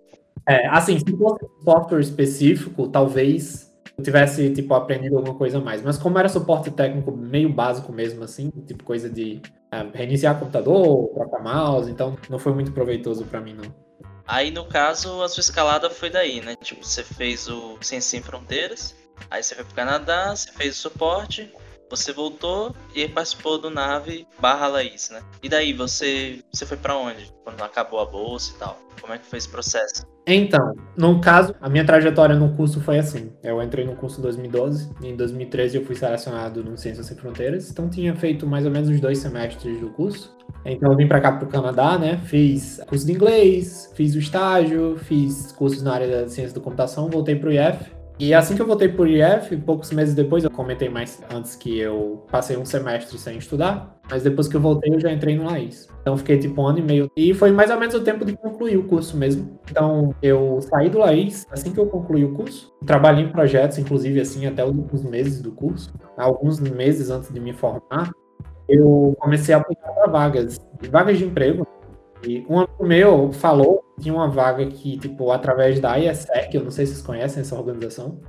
É, 0.48 0.66
assim, 0.68 0.98
se 0.98 1.18
fosse 1.18 1.46
software 1.66 2.00
específico, 2.00 2.88
talvez 2.88 3.70
eu 3.98 4.04
tivesse, 4.06 4.52
tipo, 4.52 4.74
aprendido 4.74 5.18
alguma 5.18 5.36
coisa 5.36 5.58
a 5.58 5.62
mais. 5.62 5.82
Mas 5.82 5.98
como 5.98 6.18
era 6.18 6.30
suporte 6.30 6.72
técnico 6.72 7.12
meio 7.12 7.52
básico 7.52 7.92
mesmo, 7.92 8.24
assim, 8.24 8.50
tipo 8.66 8.86
coisa 8.86 9.10
de 9.10 9.42
é, 9.70 9.86
reiniciar 9.94 10.40
computador, 10.40 11.10
trocar 11.14 11.44
mouse, 11.44 11.92
então 11.92 12.16
não 12.30 12.40
foi 12.40 12.54
muito 12.54 12.72
proveitoso 12.72 13.26
para 13.26 13.42
mim, 13.42 13.54
não. 13.54 13.91
Aí, 14.32 14.50
no 14.50 14.64
caso, 14.64 15.22
a 15.22 15.28
sua 15.28 15.42
escalada 15.42 15.90
foi 15.90 16.10
daí, 16.10 16.40
né? 16.40 16.56
Tipo, 16.56 16.86
você 16.86 17.04
fez 17.04 17.50
o 17.50 17.78
Ciência 17.82 18.12
Sem 18.12 18.22
Fronteiras, 18.22 18.96
aí 19.30 19.44
você 19.44 19.54
foi 19.54 19.66
pro 19.66 19.76
Canadá, 19.76 20.34
você 20.34 20.50
fez 20.54 20.78
o 20.78 20.80
suporte, 20.80 21.54
você 21.92 22.14
voltou 22.14 22.74
e 22.96 23.08
participou 23.08 23.60
do 23.60 23.70
nave 23.70 24.26
barra 24.40 24.68
Laís, 24.68 25.10
né? 25.12 25.22
E 25.44 25.50
daí, 25.50 25.74
você, 25.74 26.40
você 26.52 26.66
foi 26.66 26.78
para 26.78 26.96
onde? 26.96 27.32
Quando 27.44 27.62
acabou 27.62 28.00
a 28.00 28.06
bolsa 28.06 28.54
e 28.56 28.60
tal? 28.60 28.80
Como 29.00 29.14
é 29.14 29.18
que 29.18 29.26
foi 29.26 29.38
esse 29.38 29.50
processo? 29.50 30.08
Então, 30.26 30.74
no 30.96 31.20
caso, 31.20 31.54
a 31.60 31.68
minha 31.68 31.86
trajetória 31.86 32.36
no 32.36 32.56
curso 32.56 32.80
foi 32.80 33.00
assim. 33.00 33.32
Eu 33.44 33.62
entrei 33.62 33.84
no 33.84 33.96
curso 33.96 34.20
em 34.20 34.24
2012, 34.24 34.90
e 35.02 35.08
em 35.10 35.16
2013 35.16 35.78
eu 35.78 35.86
fui 35.86 35.96
selecionado 35.96 36.64
no 36.64 36.78
Ciências 36.78 37.08
Sem 37.08 37.18
Fronteiras, 37.18 37.70
então 37.70 37.90
tinha 37.90 38.16
feito 38.16 38.48
mais 38.48 38.66
ou 38.66 38.72
menos 38.72 38.88
uns 38.88 39.02
dois 39.02 39.18
semestres 39.18 39.80
do 39.80 39.90
curso. 39.90 40.34
Então 40.64 40.92
eu 40.92 40.98
vim 40.98 41.08
para 41.08 41.20
cá 41.20 41.32
para 41.32 41.48
o 41.48 41.52
Canadá, 41.52 41.98
né? 41.98 42.22
Fiz 42.26 42.80
curso 42.88 43.06
de 43.06 43.12
inglês, 43.12 43.92
fiz 43.96 44.16
o 44.16 44.20
estágio, 44.20 44.98
fiz 45.00 45.52
cursos 45.52 45.82
na 45.82 45.94
área 45.94 46.08
da 46.08 46.30
ciência 46.30 46.54
da 46.54 46.62
computação, 46.62 47.10
voltei 47.10 47.36
para 47.36 47.50
o 47.50 47.52
IF 47.52 48.01
e 48.22 48.36
assim 48.36 48.56
que 48.56 48.62
eu 48.62 48.68
voltei 48.68 48.88
por 48.88 49.10
IF, 49.10 49.58
poucos 49.58 49.92
meses 49.92 50.14
depois, 50.14 50.44
eu 50.44 50.52
comentei 50.52 50.88
mais 50.90 51.24
antes 51.34 51.56
que 51.56 51.80
eu 51.80 52.24
passei 52.30 52.56
um 52.56 52.64
semestre 52.64 53.18
sem 53.18 53.40
estudar, 53.40 54.00
mas 54.08 54.22
depois 54.22 54.48
que 54.48 54.56
eu 54.56 54.62
voltei 54.62 54.94
eu 54.94 55.00
já 55.00 55.12
entrei 55.12 55.36
no 55.36 55.46
Laís. 55.46 55.88
Então 56.02 56.16
fiquei 56.16 56.38
tipo 56.38 56.62
um 56.62 56.68
ano 56.68 56.78
e 56.78 56.82
meio. 56.84 57.12
E 57.18 57.34
foi 57.34 57.52
mais 57.52 57.72
ou 57.72 57.80
menos 57.80 57.96
o 57.96 58.02
tempo 58.04 58.24
de 58.24 58.38
concluir 58.38 58.78
o 58.78 58.84
curso 58.84 59.18
mesmo. 59.18 59.60
Então 59.72 60.14
eu 60.22 60.60
saí 60.62 60.88
do 60.88 61.00
Laís 61.00 61.48
assim 61.50 61.74
que 61.74 61.80
eu 61.80 61.88
concluí 61.88 62.24
o 62.24 62.32
curso. 62.32 62.72
Trabalhei 62.86 63.26
em 63.26 63.32
projetos, 63.32 63.80
inclusive 63.80 64.22
assim, 64.22 64.46
até 64.46 64.64
os 64.64 65.04
meses 65.04 65.42
do 65.42 65.52
curso. 65.52 65.92
Alguns 66.16 66.60
meses 66.60 67.10
antes 67.10 67.34
de 67.34 67.40
me 67.40 67.54
formar, 67.54 68.12
eu 68.70 69.18
comecei 69.20 69.56
a 69.56 69.58
aplicar 69.58 69.94
para 69.94 70.06
vagas, 70.06 70.60
vagas 70.92 71.18
de 71.18 71.26
emprego 71.26 71.66
e 72.24 72.46
um 72.48 72.60
amigo 72.60 72.86
meu 72.86 73.32
falou 73.32 73.81
tinha 74.00 74.14
uma 74.14 74.28
vaga 74.28 74.66
que, 74.66 74.98
tipo, 74.98 75.32
através 75.32 75.80
da 75.80 75.96
IESEC, 75.96 76.56
eu 76.56 76.64
não 76.64 76.72
sei 76.72 76.86
se 76.86 76.94
vocês 76.94 77.06
conhecem 77.06 77.42
essa 77.42 77.56
organização. 77.56 78.20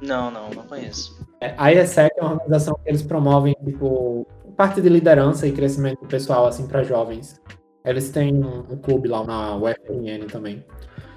Não, 0.00 0.30
não, 0.30 0.50
não 0.50 0.64
conheço. 0.64 1.26
É, 1.40 1.54
a 1.56 1.70
IESEC 1.70 2.12
é 2.16 2.22
uma 2.22 2.32
organização 2.32 2.74
que 2.82 2.88
eles 2.88 3.02
promovem, 3.02 3.56
tipo, 3.64 4.26
parte 4.56 4.80
de 4.80 4.88
liderança 4.88 5.46
e 5.46 5.52
crescimento 5.52 6.06
pessoal, 6.06 6.46
assim, 6.46 6.66
para 6.66 6.82
jovens. 6.82 7.40
Eles 7.84 8.10
têm 8.10 8.34
um, 8.34 8.60
um, 8.70 8.76
clube 8.76 9.08
lá 9.08 9.24
na 9.24 9.56
UFRN 9.56 10.26
também. 10.30 10.64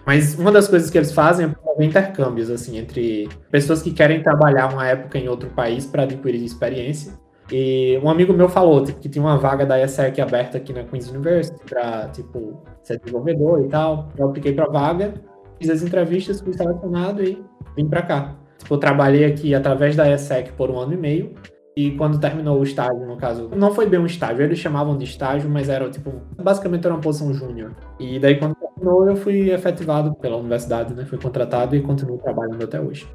Mas 0.06 0.38
uma 0.38 0.52
das 0.52 0.68
coisas 0.68 0.90
que 0.90 0.98
eles 0.98 1.12
fazem 1.12 1.48
é 1.48 1.50
promover 1.50 1.88
intercâmbios, 1.88 2.50
assim, 2.50 2.78
entre 2.78 3.28
pessoas 3.52 3.82
que 3.82 3.92
querem 3.92 4.22
trabalhar 4.22 4.72
uma 4.72 4.88
época 4.88 5.18
em 5.18 5.28
outro 5.28 5.50
país 5.50 5.86
para 5.86 6.04
adquirir 6.04 6.44
experiência 6.44 7.14
e 7.52 8.00
um 8.04 8.10
amigo 8.10 8.34
meu 8.34 8.50
falou 8.50 8.84
tipo, 8.84 9.00
que 9.00 9.10
tinha 9.10 9.24
uma 9.24 9.38
vaga 9.38 9.66
da 9.66 9.80
ESEC 9.80 10.20
aberta 10.20 10.58
aqui 10.58 10.74
na 10.74 10.84
Queen's 10.84 11.10
University 11.10 11.58
para, 11.66 12.08
tipo, 12.10 12.62
ser 12.82 13.00
desenvolvedor 13.00 13.64
e 13.66 13.68
tal. 13.68 14.10
Eu 14.18 14.30
apliquei 14.30 14.54
para 14.54 14.66
vaga, 14.66 15.14
fiz 15.60 15.70
as 15.70 15.84
entrevistas, 15.84 16.42
fui 16.42 16.54
selecionado 16.54 17.24
e 17.24 17.44
vim 17.75 17.88
para 17.88 18.02
cá. 18.02 18.36
Tipo, 18.58 18.75
eu 18.75 18.78
trabalhei 18.80 19.25
aqui 19.25 19.54
através 19.54 19.96
da 19.96 20.10
ESEC 20.10 20.54
por 20.54 20.72
um 20.72 20.80
ano 20.80 20.94
e 20.94 20.98
meio. 20.98 21.34
E 21.78 21.92
quando 21.92 22.18
terminou 22.18 22.58
o 22.58 22.64
estágio, 22.64 23.06
no 23.06 23.18
caso, 23.18 23.50
não 23.54 23.74
foi 23.74 23.86
bem 23.86 24.00
um 24.00 24.06
estágio, 24.06 24.42
eles 24.42 24.58
chamavam 24.58 24.98
de 24.98 25.04
estágio, 25.04 25.50
mas 25.50 25.68
era 25.68 25.90
tipo, 25.90 26.10
basicamente 26.42 26.86
era 26.86 26.96
uma 26.96 27.02
posição 27.02 27.34
júnior. 27.34 27.75
E 28.00 28.18
daí 28.18 28.40
quando 28.40 28.56
terminou, 28.56 29.10
eu 29.10 29.16
fui 29.18 29.52
efetivado 29.52 30.16
pela 30.16 30.38
universidade, 30.38 30.94
né? 30.94 31.04
Fui 31.04 31.18
contratado 31.18 31.75
e 31.75 31.82
continuo 31.82 32.18
trabalhando 32.18 32.64
até 32.64 32.80
hoje. 32.80 33.06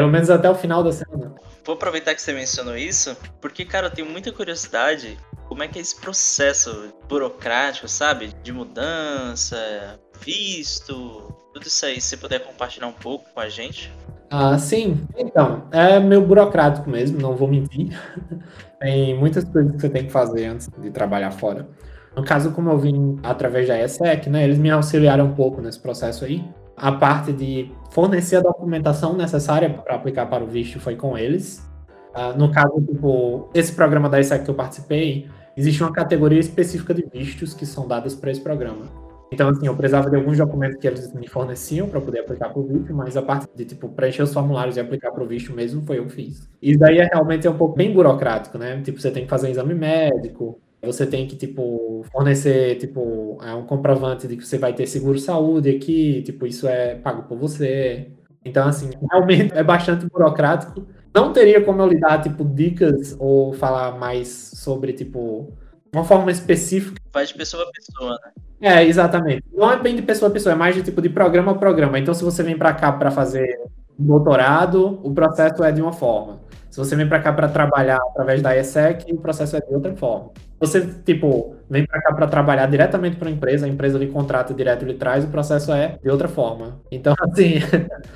Pelo 0.00 0.10
menos 0.10 0.30
até 0.30 0.48
o 0.48 0.54
final 0.54 0.82
da 0.82 0.90
semana. 0.92 1.34
Vou 1.62 1.74
aproveitar 1.74 2.14
que 2.14 2.22
você 2.22 2.32
mencionou 2.32 2.74
isso, 2.74 3.14
porque, 3.38 3.66
cara, 3.66 3.88
eu 3.88 3.90
tenho 3.90 4.08
muita 4.08 4.32
curiosidade 4.32 5.18
como 5.46 5.62
é 5.62 5.68
que 5.68 5.78
é 5.78 5.82
esse 5.82 6.00
processo 6.00 6.94
burocrático, 7.06 7.86
sabe? 7.86 8.32
De 8.42 8.50
mudança, 8.50 10.00
visto, 10.24 11.34
tudo 11.52 11.66
isso 11.66 11.84
aí. 11.84 12.00
Se 12.00 12.08
você 12.08 12.16
puder 12.16 12.38
compartilhar 12.38 12.86
um 12.86 12.94
pouco 12.94 13.26
com 13.34 13.40
a 13.40 13.50
gente. 13.50 13.92
Ah, 14.30 14.56
sim. 14.56 15.06
Então, 15.18 15.68
é 15.70 16.00
meio 16.00 16.22
burocrático 16.22 16.88
mesmo, 16.88 17.20
não 17.20 17.36
vou 17.36 17.46
mentir. 17.46 17.94
tem 18.80 19.18
muitas 19.18 19.44
coisas 19.44 19.72
que 19.72 19.82
você 19.82 19.90
tem 19.90 20.06
que 20.06 20.12
fazer 20.12 20.46
antes 20.46 20.66
de 20.78 20.90
trabalhar 20.90 21.32
fora. 21.32 21.68
No 22.16 22.24
caso, 22.24 22.52
como 22.52 22.70
eu 22.70 22.78
vim 22.78 23.20
através 23.22 23.68
da 23.68 23.78
ESEC, 23.78 24.30
né, 24.30 24.44
eles 24.44 24.56
me 24.56 24.70
auxiliaram 24.70 25.26
um 25.26 25.34
pouco 25.34 25.60
nesse 25.60 25.78
processo 25.78 26.24
aí 26.24 26.42
a 26.80 26.92
parte 26.92 27.32
de 27.32 27.70
fornecer 27.90 28.36
a 28.36 28.40
documentação 28.40 29.14
necessária 29.16 29.68
para 29.68 29.94
aplicar 29.94 30.26
para 30.26 30.42
o 30.42 30.46
visto 30.46 30.80
foi 30.80 30.96
com 30.96 31.16
eles. 31.16 31.68
Uh, 32.14 32.36
no 32.36 32.50
caso, 32.50 32.80
tipo, 32.80 33.48
esse 33.54 33.72
programa 33.72 34.08
da 34.08 34.18
ISEC 34.18 34.44
que 34.44 34.50
eu 34.50 34.54
participei, 34.54 35.28
existe 35.56 35.82
uma 35.82 35.92
categoria 35.92 36.40
específica 36.40 36.94
de 36.94 37.04
vistos 37.12 37.52
que 37.54 37.66
são 37.66 37.86
dadas 37.86 38.14
para 38.14 38.30
esse 38.30 38.40
programa. 38.40 38.86
Então, 39.32 39.48
assim, 39.48 39.66
eu 39.66 39.76
precisava 39.76 40.10
de 40.10 40.16
alguns 40.16 40.38
documentos 40.38 40.78
que 40.78 40.88
eles 40.88 41.12
me 41.12 41.28
forneciam 41.28 41.88
para 41.88 42.00
poder 42.00 42.20
aplicar 42.20 42.48
para 42.48 42.60
o 42.60 42.66
visto, 42.66 42.92
mas 42.92 43.16
a 43.16 43.22
parte 43.22 43.46
de, 43.54 43.64
tipo, 43.64 43.88
preencher 43.88 44.22
os 44.22 44.32
formulários 44.32 44.76
e 44.76 44.80
aplicar 44.80 45.12
para 45.12 45.22
o 45.22 45.26
visto 45.26 45.52
mesmo 45.52 45.82
foi 45.82 45.98
eu 45.98 46.06
que 46.06 46.12
fiz. 46.12 46.48
E 46.60 46.76
daí 46.76 46.98
é 46.98 47.04
realmente 47.04 47.46
é 47.46 47.50
um 47.50 47.56
pouco 47.56 47.76
bem 47.76 47.92
burocrático, 47.92 48.58
né? 48.58 48.80
Tipo, 48.82 49.00
você 49.00 49.10
tem 49.10 49.24
que 49.24 49.30
fazer 49.30 49.46
um 49.46 49.50
exame 49.50 49.74
médico, 49.74 50.60
você 50.86 51.06
tem 51.06 51.26
que, 51.26 51.36
tipo, 51.36 52.04
fornecer, 52.10 52.76
tipo, 52.76 53.38
é 53.42 53.54
um 53.54 53.66
comprovante 53.66 54.26
de 54.26 54.36
que 54.36 54.46
você 54.46 54.56
vai 54.56 54.72
ter 54.72 54.86
seguro-saúde 54.86 55.68
aqui, 55.68 56.22
tipo, 56.22 56.46
isso 56.46 56.66
é 56.66 56.94
pago 56.94 57.24
por 57.24 57.36
você. 57.36 58.10
Então, 58.44 58.66
assim, 58.66 58.90
realmente 59.10 59.52
é 59.54 59.62
bastante 59.62 60.06
burocrático. 60.06 60.86
Não 61.14 61.32
teria 61.32 61.62
como 61.62 61.82
eu 61.82 61.88
lhe 61.88 62.00
dar, 62.00 62.22
tipo, 62.22 62.44
dicas 62.44 63.14
ou 63.18 63.52
falar 63.52 63.98
mais 63.98 64.28
sobre, 64.28 64.92
tipo, 64.92 65.52
uma 65.92 66.04
forma 66.04 66.30
específica. 66.30 67.00
Vai 67.12 67.26
de 67.26 67.34
pessoa 67.34 67.64
a 67.64 67.70
pessoa, 67.70 68.18
né? 68.24 68.32
É, 68.62 68.84
exatamente. 68.84 69.42
Não 69.52 69.70
é 69.70 69.78
bem 69.78 69.96
de 69.96 70.02
pessoa 70.02 70.30
a 70.30 70.32
pessoa, 70.32 70.52
é 70.52 70.56
mais 70.56 70.74
de 70.74 70.82
tipo 70.82 71.00
de 71.00 71.08
programa 71.08 71.52
a 71.52 71.54
programa. 71.54 71.98
Então, 71.98 72.14
se 72.14 72.22
você 72.22 72.42
vem 72.42 72.56
para 72.56 72.74
cá 72.74 72.92
para 72.92 73.10
fazer 73.10 73.58
doutorado, 74.04 75.00
o 75.02 75.12
processo 75.12 75.62
é 75.62 75.72
de 75.72 75.80
uma 75.80 75.92
forma. 75.92 76.40
Se 76.70 76.78
você 76.78 76.94
vem 76.94 77.08
para 77.08 77.20
cá 77.20 77.32
para 77.32 77.48
trabalhar 77.48 77.96
através 77.96 78.40
da 78.40 78.56
ESEC, 78.56 79.12
o 79.12 79.18
processo 79.18 79.56
é 79.56 79.60
de 79.60 79.74
outra 79.74 79.94
forma. 79.96 80.30
Você, 80.60 80.86
tipo, 81.04 81.56
vem 81.68 81.86
para 81.86 82.00
cá 82.00 82.12
para 82.12 82.26
trabalhar 82.28 82.66
diretamente 82.66 83.16
para 83.16 83.28
a 83.28 83.32
empresa, 83.32 83.66
a 83.66 83.68
empresa 83.68 83.98
lhe 83.98 84.06
contrata 84.06 84.54
direto, 84.54 84.84
lhe 84.84 84.94
traz, 84.94 85.24
o 85.24 85.28
processo 85.28 85.72
é 85.72 85.98
de 86.02 86.10
outra 86.10 86.28
forma. 86.28 86.80
Então, 86.92 87.14
assim, 87.20 87.54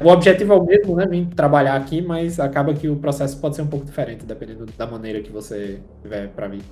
o 0.00 0.08
objetivo 0.08 0.52
é 0.52 0.56
o 0.56 0.64
mesmo, 0.64 0.94
né? 0.94 1.06
Vim 1.06 1.24
trabalhar 1.24 1.74
aqui, 1.74 2.00
mas 2.00 2.38
acaba 2.38 2.74
que 2.74 2.88
o 2.88 2.96
processo 2.96 3.40
pode 3.40 3.56
ser 3.56 3.62
um 3.62 3.66
pouco 3.66 3.86
diferente, 3.86 4.24
dependendo 4.24 4.66
da 4.78 4.86
maneira 4.86 5.20
que 5.20 5.32
você 5.32 5.80
tiver 6.02 6.28
para 6.28 6.46
vir. 6.48 6.62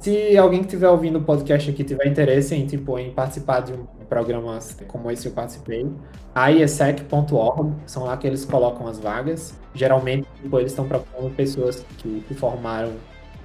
Se 0.00 0.36
alguém 0.36 0.60
que 0.60 0.66
estiver 0.66 0.88
ouvindo 0.88 1.18
o 1.18 1.22
podcast 1.22 1.70
aqui 1.70 1.82
tiver 1.82 2.06
interesse 2.06 2.54
em, 2.54 2.66
tipo, 2.66 2.98
em 2.98 3.12
participar 3.12 3.60
de 3.60 3.72
um 3.72 3.86
programa 4.08 4.58
como 4.86 5.10
esse 5.10 5.26
eu 5.26 5.32
participei, 5.32 5.86
a 6.34 6.48
iesec.org, 6.48 7.74
são 7.86 8.04
lá 8.04 8.16
que 8.16 8.26
eles 8.26 8.44
colocam 8.44 8.86
as 8.86 8.98
vagas. 8.98 9.54
Geralmente, 9.74 10.28
tipo, 10.40 10.58
eles 10.58 10.72
estão 10.72 10.86
procurando 10.86 11.34
pessoas 11.34 11.84
que, 11.98 12.20
que 12.28 12.34
formaram 12.34 12.92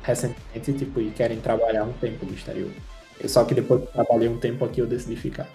recentemente, 0.04 0.74
tipo, 0.74 1.00
e 1.00 1.10
querem 1.12 1.40
trabalhar 1.40 1.84
um 1.84 1.94
tempo 1.94 2.26
no 2.26 2.34
exterior. 2.34 2.72
Só 3.26 3.44
que 3.44 3.54
depois 3.54 3.82
que 3.82 3.94
trabalhei 3.94 4.28
um 4.28 4.38
tempo 4.38 4.66
aqui, 4.66 4.82
eu 4.82 4.88
decidi 4.88 5.16
ficar. 5.16 5.48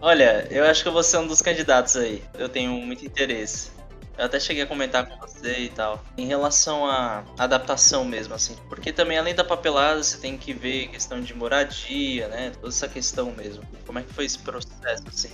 Olha, 0.00 0.46
eu 0.50 0.64
acho 0.64 0.82
que 0.82 0.88
eu 0.88 0.92
vou 0.92 1.02
ser 1.02 1.18
um 1.18 1.26
dos 1.26 1.42
candidatos 1.42 1.96
aí. 1.96 2.22
Eu 2.38 2.48
tenho 2.48 2.72
muito 2.72 3.04
interesse. 3.04 3.77
Eu 4.18 4.24
até 4.24 4.40
cheguei 4.40 4.64
a 4.64 4.66
comentar 4.66 5.06
com 5.06 5.16
você 5.24 5.60
e 5.60 5.68
tal. 5.68 6.02
Em 6.16 6.26
relação 6.26 6.84
à 6.84 7.22
adaptação 7.38 8.04
mesmo, 8.04 8.34
assim. 8.34 8.56
Porque 8.68 8.92
também, 8.92 9.16
além 9.16 9.32
da 9.32 9.44
papelada, 9.44 10.02
você 10.02 10.18
tem 10.18 10.36
que 10.36 10.52
ver 10.52 10.88
questão 10.88 11.20
de 11.20 11.32
moradia, 11.34 12.26
né? 12.26 12.50
Toda 12.50 12.68
essa 12.68 12.88
questão 12.88 13.30
mesmo. 13.30 13.62
Como 13.86 14.00
é 14.00 14.02
que 14.02 14.12
foi 14.12 14.24
esse 14.24 14.40
processo, 14.40 15.04
assim? 15.06 15.30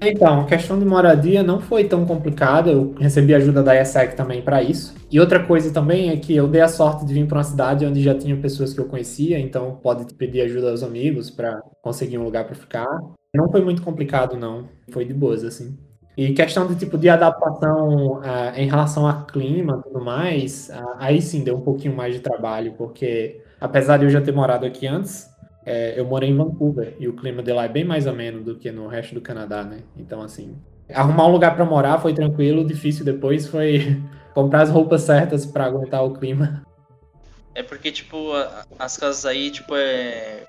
Então, 0.00 0.40
a 0.40 0.46
questão 0.46 0.78
de 0.78 0.84
moradia 0.84 1.42
não 1.42 1.60
foi 1.60 1.84
tão 1.84 2.06
complicada. 2.06 2.70
Eu 2.70 2.94
recebi 2.98 3.34
ajuda 3.34 3.62
da 3.62 3.78
ESEC 3.78 4.16
também 4.16 4.40
para 4.40 4.62
isso. 4.62 4.94
E 5.10 5.20
outra 5.20 5.44
coisa 5.44 5.70
também 5.70 6.08
é 6.08 6.16
que 6.16 6.34
eu 6.34 6.48
dei 6.48 6.62
a 6.62 6.68
sorte 6.68 7.04
de 7.04 7.12
vir 7.12 7.28
para 7.28 7.38
uma 7.38 7.44
cidade 7.44 7.84
onde 7.84 8.02
já 8.02 8.14
tinha 8.14 8.36
pessoas 8.36 8.72
que 8.72 8.80
eu 8.80 8.86
conhecia, 8.86 9.38
então 9.38 9.78
pode 9.82 10.12
pedir 10.14 10.40
ajuda 10.40 10.70
aos 10.70 10.82
amigos 10.82 11.30
para 11.30 11.60
conseguir 11.82 12.16
um 12.16 12.24
lugar 12.24 12.46
para 12.46 12.54
ficar. 12.54 12.88
Não 13.34 13.50
foi 13.50 13.62
muito 13.62 13.82
complicado, 13.82 14.36
não. 14.36 14.68
Foi 14.90 15.04
de 15.04 15.12
boas, 15.14 15.44
assim. 15.44 15.76
E 16.22 16.34
questão 16.34 16.68
de 16.68 16.76
tipo 16.76 16.96
de 16.96 17.08
adaptação 17.08 18.18
uh, 18.18 18.22
em 18.54 18.68
relação 18.68 19.08
a 19.08 19.24
clima 19.24 19.80
e 19.80 19.82
tudo 19.82 20.04
mais, 20.04 20.68
uh, 20.68 20.94
aí 20.98 21.20
sim 21.20 21.42
deu 21.42 21.56
um 21.56 21.60
pouquinho 21.60 21.96
mais 21.96 22.14
de 22.14 22.20
trabalho, 22.20 22.74
porque 22.78 23.42
apesar 23.60 23.96
de 23.96 24.04
eu 24.04 24.10
já 24.10 24.20
ter 24.20 24.30
morado 24.30 24.64
aqui 24.64 24.86
antes, 24.86 25.28
é, 25.66 25.98
eu 25.98 26.04
morei 26.04 26.30
em 26.30 26.36
Vancouver 26.36 26.94
e 27.00 27.08
o 27.08 27.14
clima 27.14 27.42
de 27.42 27.52
lá 27.52 27.64
é 27.64 27.68
bem 27.68 27.84
mais 27.84 28.06
ameno 28.06 28.40
do 28.40 28.54
que 28.56 28.70
no 28.70 28.86
resto 28.86 29.16
do 29.16 29.20
Canadá, 29.20 29.64
né? 29.64 29.78
Então, 29.96 30.22
assim, 30.22 30.56
arrumar 30.94 31.26
um 31.26 31.32
lugar 31.32 31.56
para 31.56 31.64
morar 31.64 31.98
foi 31.98 32.14
tranquilo, 32.14 32.64
difícil 32.64 33.04
depois 33.04 33.48
foi 33.48 34.00
comprar 34.32 34.62
as 34.62 34.70
roupas 34.70 35.02
certas 35.02 35.44
para 35.44 35.64
aguentar 35.64 36.04
o 36.04 36.12
clima. 36.12 36.62
É 37.52 37.64
porque, 37.64 37.90
tipo, 37.90 38.30
as 38.78 38.96
casas 38.96 39.26
aí, 39.26 39.50
tipo, 39.50 39.74
é. 39.74 40.44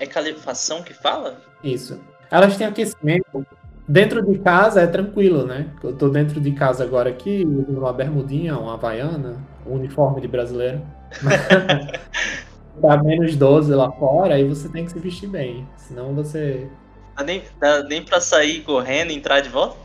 É 0.00 0.06
calefação 0.06 0.82
que 0.82 0.94
fala? 0.94 1.40
Isso. 1.62 2.00
Elas 2.30 2.56
têm 2.56 2.66
aquecimento. 2.66 3.46
Dentro 3.86 4.24
de 4.24 4.38
casa 4.38 4.80
é 4.80 4.86
tranquilo, 4.86 5.44
né? 5.46 5.68
Eu 5.82 5.94
tô 5.94 6.08
dentro 6.08 6.40
de 6.40 6.52
casa 6.52 6.82
agora 6.82 7.10
aqui, 7.10 7.44
uma 7.44 7.92
bermudinha, 7.92 8.56
uma 8.58 8.74
havaiana, 8.74 9.36
um 9.66 9.74
uniforme 9.74 10.22
de 10.22 10.28
brasileiro. 10.28 10.80
tá 12.80 13.02
menos 13.02 13.36
12 13.36 13.74
lá 13.74 13.92
fora, 13.92 14.36
aí 14.36 14.48
você 14.48 14.70
tem 14.70 14.86
que 14.86 14.92
se 14.92 14.98
vestir 14.98 15.28
bem. 15.28 15.68
Senão 15.76 16.14
você. 16.14 16.66
Dá 17.14 17.24
nem, 17.24 17.42
dá 17.60 17.82
nem 17.82 18.02
pra 18.02 18.20
sair 18.20 18.62
correndo 18.62 19.10
e 19.10 19.16
entrar 19.16 19.40
de 19.40 19.50
volta? 19.50 19.76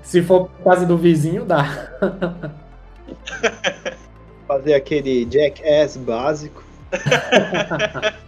Se 0.00 0.22
for 0.22 0.48
por 0.48 0.62
casa 0.62 0.86
do 0.86 0.96
vizinho, 0.96 1.44
dá. 1.44 1.90
Fazer 4.46 4.74
aquele 4.74 5.26
jackass 5.28 5.96
básico. 5.96 6.62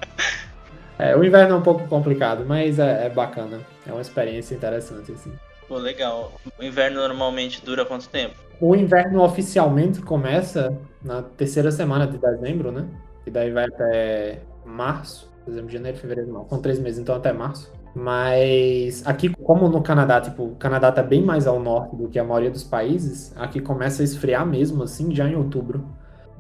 É, 0.99 1.17
o 1.17 1.23
inverno 1.25 1.55
é 1.55 1.59
um 1.59 1.63
pouco 1.63 1.87
complicado, 1.87 2.45
mas 2.47 2.79
é, 2.79 3.07
é 3.07 3.09
bacana. 3.09 3.61
É 3.87 3.93
uma 3.93 4.01
experiência 4.01 4.55
interessante, 4.55 5.13
assim. 5.13 5.33
Pô, 5.69 5.77
legal. 5.77 6.33
O 6.59 6.63
inverno 6.65 7.01
normalmente 7.01 7.65
dura 7.65 7.85
quanto 7.85 8.09
tempo? 8.09 8.35
O 8.61 8.75
inverno 8.75 9.23
oficialmente 9.23 10.01
começa 10.01 10.77
na 11.03 11.23
terceira 11.23 11.71
semana 11.71 12.07
de 12.07 12.19
dezembro, 12.19 12.73
né? 12.73 12.87
E 13.25 13.31
daí 13.31 13.53
vai 13.53 13.67
até 13.67 14.41
março, 14.65 15.31
dezembro, 15.47 15.71
janeiro, 15.71 15.99
fevereiro, 15.99 16.33
não. 16.33 16.49
São 16.49 16.61
três 16.61 16.79
meses, 16.81 16.99
então 16.99 17.15
até 17.15 17.33
março. 17.33 17.71
Mas 17.95 19.07
aqui, 19.07 19.29
como 19.29 19.69
no 19.69 19.83
Canadá, 19.83 20.21
tipo, 20.21 20.45
o 20.45 20.57
Canadá 20.57 20.91
tá 20.91 21.03
bem 21.03 21.23
mais 21.23 21.47
ao 21.47 21.61
norte 21.61 21.95
do 21.97 22.09
que 22.09 22.19
a 22.19 22.25
maioria 22.25 22.51
dos 22.51 22.65
países, 22.65 23.33
aqui 23.37 23.61
começa 23.61 24.03
a 24.03 24.05
esfriar 24.05 24.47
mesmo, 24.47 24.83
assim, 24.83 25.15
já 25.15 25.29
em 25.29 25.37
outubro. 25.37 25.85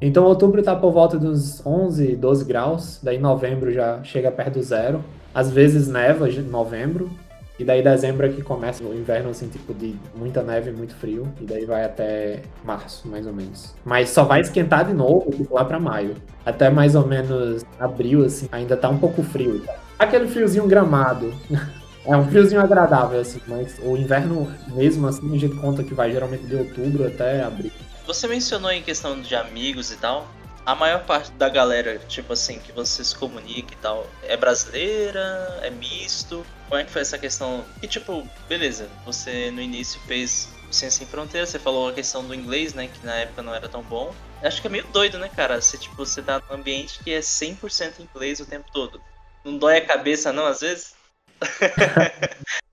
Então 0.00 0.24
outubro 0.24 0.62
tá 0.62 0.76
por 0.76 0.92
volta 0.92 1.18
dos 1.18 1.64
11, 1.66 2.16
12 2.16 2.44
graus, 2.44 3.00
daí 3.02 3.18
novembro 3.18 3.72
já 3.72 4.02
chega 4.04 4.30
perto 4.30 4.54
do 4.54 4.62
zero. 4.62 5.04
Às 5.34 5.50
vezes 5.50 5.88
neva 5.88 6.28
em 6.28 6.42
novembro, 6.42 7.10
e 7.58 7.64
daí 7.64 7.82
dezembro 7.82 8.24
é 8.24 8.28
que 8.28 8.40
começa 8.40 8.84
o 8.84 8.94
inverno, 8.94 9.30
assim, 9.30 9.48
tipo, 9.48 9.74
de 9.74 9.96
muita 10.14 10.42
neve, 10.42 10.70
muito 10.70 10.94
frio. 10.94 11.26
E 11.40 11.44
daí 11.44 11.64
vai 11.64 11.84
até 11.84 12.42
março, 12.64 13.08
mais 13.08 13.26
ou 13.26 13.32
menos. 13.32 13.74
Mas 13.84 14.10
só 14.10 14.22
vai 14.22 14.40
esquentar 14.40 14.86
de 14.86 14.92
novo, 14.92 15.28
tipo, 15.32 15.52
lá 15.52 15.64
pra 15.64 15.80
maio. 15.80 16.14
Até 16.46 16.70
mais 16.70 16.94
ou 16.94 17.04
menos 17.04 17.64
abril, 17.80 18.24
assim, 18.24 18.48
ainda 18.52 18.76
tá 18.76 18.88
um 18.88 18.98
pouco 18.98 19.24
frio. 19.24 19.64
Aquele 19.98 20.28
friozinho 20.28 20.66
gramado. 20.66 21.32
É 22.06 22.16
um 22.16 22.24
friozinho 22.24 22.62
agradável, 22.62 23.20
assim, 23.20 23.38
mas 23.46 23.78
o 23.84 23.94
inverno 23.94 24.48
mesmo, 24.68 25.06
assim, 25.06 25.34
a 25.34 25.38
gente 25.38 25.54
conta 25.56 25.84
que 25.84 25.92
vai 25.92 26.10
geralmente 26.10 26.46
de 26.46 26.56
outubro 26.56 27.06
até 27.06 27.42
abril. 27.42 27.70
Você 28.08 28.26
mencionou 28.26 28.70
em 28.70 28.82
questão 28.82 29.20
de 29.20 29.36
amigos 29.36 29.90
e 29.90 29.96
tal. 29.96 30.26
A 30.64 30.74
maior 30.74 31.04
parte 31.04 31.30
da 31.32 31.46
galera, 31.46 31.98
tipo 32.08 32.32
assim, 32.32 32.58
que 32.58 32.72
você 32.72 33.04
se 33.04 33.14
comunica 33.14 33.74
e 33.74 33.76
tal, 33.76 34.06
é 34.22 34.34
brasileira? 34.34 35.60
É 35.60 35.68
misto? 35.68 36.44
Como 36.66 36.80
é 36.80 36.84
que 36.84 36.90
foi 36.90 37.02
essa 37.02 37.18
questão? 37.18 37.66
E 37.82 37.86
tipo, 37.86 38.26
beleza, 38.48 38.88
você 39.04 39.50
no 39.50 39.60
início 39.60 40.00
fez 40.06 40.48
Ciência 40.70 41.00
Sem 41.00 41.06
Fronteira, 41.06 41.46
você 41.46 41.58
falou 41.58 41.90
a 41.90 41.92
questão 41.92 42.24
do 42.24 42.34
inglês, 42.34 42.72
né? 42.72 42.88
Que 42.88 43.04
na 43.04 43.14
época 43.14 43.42
não 43.42 43.54
era 43.54 43.68
tão 43.68 43.82
bom. 43.82 44.14
Acho 44.42 44.62
que 44.62 44.68
é 44.68 44.70
meio 44.70 44.86
doido, 44.86 45.18
né, 45.18 45.28
cara? 45.28 45.60
Você, 45.60 45.76
tipo, 45.76 45.94
você 45.94 46.22
tá 46.22 46.40
num 46.48 46.56
ambiente 46.56 47.04
que 47.04 47.12
é 47.12 47.20
100% 47.20 48.00
inglês 48.00 48.40
o 48.40 48.46
tempo 48.46 48.70
todo. 48.72 49.02
Não 49.44 49.58
dói 49.58 49.76
a 49.76 49.86
cabeça, 49.86 50.32
não, 50.32 50.46
às 50.46 50.62
vezes? 50.62 50.94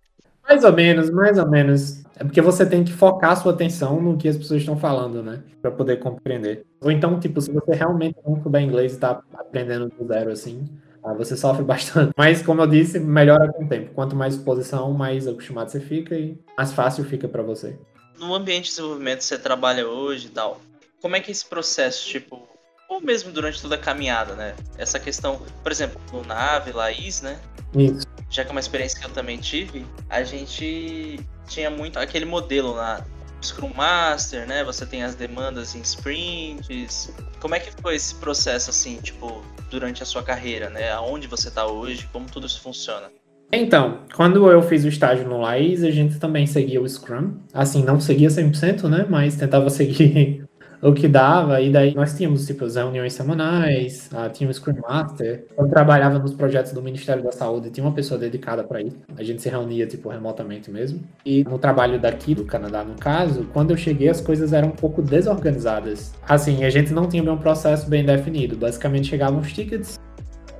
Mais 0.48 0.64
ou 0.64 0.74
menos, 0.74 1.10
mais 1.10 1.38
ou 1.38 1.50
menos. 1.50 2.04
É 2.18 2.24
porque 2.24 2.42
você 2.42 2.66
tem 2.66 2.84
que 2.84 2.94
focar 2.94 3.32
a 3.32 3.36
sua 3.36 3.52
atenção 3.52 4.00
no 4.00 4.18
que 4.18 4.28
as 4.28 4.38
pessoas 4.38 4.62
estão 4.62 4.78
falando, 4.78 5.22
né? 5.22 5.44
Pra 5.62 5.72
poder 5.72 5.98
compreender. 5.98 6.66
Ou 6.82 6.92
então, 6.92 7.20
tipo, 7.20 7.42
se 7.42 7.52
você 7.52 7.74
realmente 7.74 8.16
não 8.26 8.42
souber 8.42 8.62
inglês 8.62 8.94
e 8.94 9.00
tá 9.00 9.22
aprendendo 9.34 9.90
do 9.90 10.08
zero, 10.08 10.32
assim, 10.32 10.66
ah, 11.04 11.14
você 11.14 11.36
sofre 11.36 11.64
bastante. 11.66 12.14
Mas, 12.16 12.42
como 12.42 12.62
eu 12.62 12.68
disse, 12.68 13.00
melhora 13.00 13.52
com 13.52 13.66
o 13.66 13.68
tempo. 13.68 13.94
Quanto 13.94 14.16
mais 14.16 14.36
exposição, 14.36 14.94
mais 14.94 15.28
acostumado 15.28 15.70
você 15.70 15.80
fica 15.80 16.16
e 16.16 16.40
mais 16.58 16.72
fácil 16.72 17.04
fica 17.04 17.28
pra 17.28 17.44
você. 17.44 17.78
No 18.18 18.34
ambiente 18.34 18.66
de 18.66 18.70
desenvolvimento 18.70 19.18
que 19.20 19.26
você 19.26 19.38
trabalha 19.38 19.88
hoje 19.88 20.28
e 20.28 20.30
tal, 20.30 20.62
como 21.02 21.16
é 21.16 21.20
que 21.20 21.30
é 21.30 21.34
esse 21.34 21.46
processo, 21.46 22.08
tipo, 22.08 22.48
ou 22.90 23.02
mesmo 23.02 23.32
durante 23.32 23.62
toda 23.62 23.76
a 23.76 23.78
caminhada, 23.78 24.36
né? 24.36 24.56
Essa 24.78 25.00
questão, 25.00 25.42
por 25.64 25.72
exemplo, 25.72 26.00
no 26.12 26.24
Nave, 26.24 26.72
Laís, 26.72 27.22
né? 27.22 27.40
Isso. 27.76 28.06
já 28.30 28.44
que 28.44 28.50
é 28.50 28.52
uma 28.52 28.60
experiência 28.60 29.00
que 29.00 29.06
eu 29.06 29.10
também 29.12 29.38
tive, 29.38 29.86
a 30.10 30.24
gente 30.24 31.20
tinha 31.48 31.70
muito 31.70 32.00
aquele 32.00 32.26
modelo 32.26 32.74
lá, 32.74 33.06
Scrum 33.42 33.74
Master, 33.76 34.48
né? 34.48 34.64
Você 34.64 34.86
tem 34.86 35.04
as 35.04 35.16
demandas 35.16 35.76
em 35.76 35.82
sprints. 35.82 37.14
Como 37.40 37.54
é 37.54 37.60
que 37.60 37.72
foi 37.82 37.96
esse 37.96 38.16
processo, 38.16 38.70
assim, 38.70 38.98
tipo, 38.98 39.44
durante 39.70 40.02
a 40.02 40.06
sua 40.06 40.24
carreira, 40.24 40.70
né? 40.70 40.92
Aonde 40.92 41.28
você 41.28 41.52
tá 41.52 41.66
hoje, 41.66 42.10
como 42.12 42.26
tudo 42.26 42.48
isso 42.48 42.62
funciona? 42.62 43.12
Então, 43.52 44.00
quando 44.16 44.50
eu 44.52 44.62
fiz 44.62 44.84
o 44.84 44.88
estágio 44.88 45.28
no 45.28 45.40
Laís, 45.40 45.84
a 45.84 45.92
gente 45.92 46.18
também 46.18 46.48
seguia 46.48 46.82
o 46.82 46.90
Scrum. 46.90 47.38
Assim, 47.54 47.84
não 47.84 48.00
seguia 48.00 48.30
100%, 48.30 48.90
né? 48.90 49.06
Mas 49.08 49.36
tentava 49.36 49.70
seguir 49.70 50.45
o 50.82 50.94
que 50.94 51.08
dava. 51.08 51.62
E 51.62 51.72
daí 51.72 51.94
nós 51.96 52.16
tínhamos, 52.16 52.46
tipo, 52.46 52.66
as 52.66 52.76
reuniões 52.76 53.14
semanais, 53.14 54.10
ah, 54.14 54.30
tinha 54.30 54.50
o 54.50 54.54
Scrum 54.54 54.80
Master. 54.82 55.46
Eu 55.58 55.68
trabalhava 55.68 56.20
nos 56.20 56.34
projetos 56.34 56.72
do 56.72 56.82
Ministério 56.82 57.24
da 57.24 57.32
Saúde, 57.32 57.70
tinha 57.70 57.86
uma 57.86 57.94
pessoa 57.94 58.20
dedicada 58.20 58.64
para 58.64 58.82
isso. 58.82 58.98
A 59.18 59.24
gente 59.24 59.42
se 59.42 59.50
reunia, 59.50 59.86
tipo, 59.88 60.10
remotamente 60.10 60.70
mesmo. 60.72 61.02
E 61.26 61.44
no 61.44 61.58
trabalho 61.58 62.00
daqui, 62.00 62.36
do 62.36 62.46
Canadá, 62.46 62.84
no 62.84 62.96
caso, 62.96 63.48
quando 63.54 63.72
eu 63.72 63.78
cheguei, 63.78 64.10
as 64.10 64.22
coisas 64.22 64.54
eram 64.54 64.70
um 64.70 64.76
pouco 64.76 65.02
desorganizadas. 65.02 66.14
Assim, 66.28 66.64
a 66.64 66.70
gente 66.70 66.94
não 66.94 67.08
tinha 67.08 67.24
um 67.32 67.38
processo 67.38 67.90
bem 67.90 68.06
definido. 68.06 68.56
Basicamente, 68.56 69.08
chegavam 69.08 69.40
os 69.40 69.52
tickets, 69.52 70.00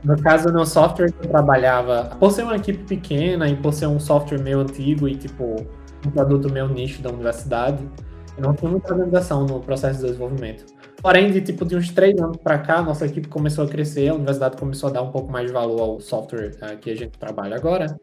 no 0.06 0.22
caso, 0.22 0.50
no 0.50 0.64
software 0.68 1.12
que 1.12 1.26
eu 1.26 1.32
trabalhava, 1.32 2.16
por 2.20 2.32
ser 2.32 2.44
uma 2.44 2.56
equipe 2.56 2.84
pequena 2.84 3.50
e 3.50 3.56
por 3.56 3.74
ser 3.74 3.88
um 3.88 4.00
software 4.00 4.38
meio 4.38 4.60
antigo 4.60 5.08
e, 5.08 5.16
tipo, 5.16 5.66
um 6.06 6.12
produto 6.12 6.52
meio 6.52 6.68
nicho 6.68 7.02
da 7.02 7.10
universidade, 7.10 7.84
não 8.42 8.54
tinha 8.54 8.70
muita 8.70 8.94
organização 8.94 9.46
no 9.46 9.60
processo 9.60 10.00
de 10.00 10.06
desenvolvimento. 10.08 10.66
Porém, 11.02 11.32
de 11.32 11.42
tipo 11.42 11.66
de 11.66 11.76
uns 11.76 11.92
três 11.92 12.20
anos 12.20 12.38
para 12.38 12.58
cá, 12.58 12.82
nossa 12.82 13.06
equipe 13.06 13.28
começou 13.28 13.66
a 13.66 13.68
crescer, 13.68 14.10
a 14.10 14.16
universidade 14.16 14.58
começou 14.58 14.90
a 14.90 14.94
dar 14.94 15.02
um 15.04 15.12
pouco 15.12 15.32
mais 15.32 15.48
de 15.48 15.54
valor 15.54 15.80
ao 15.80 16.00
software 16.00 16.52
uh, 16.62 16.78
que 16.78 16.90
a 16.90 16.96
gente 16.96 17.18
trabalha 17.18 17.56
agora. 17.56 17.96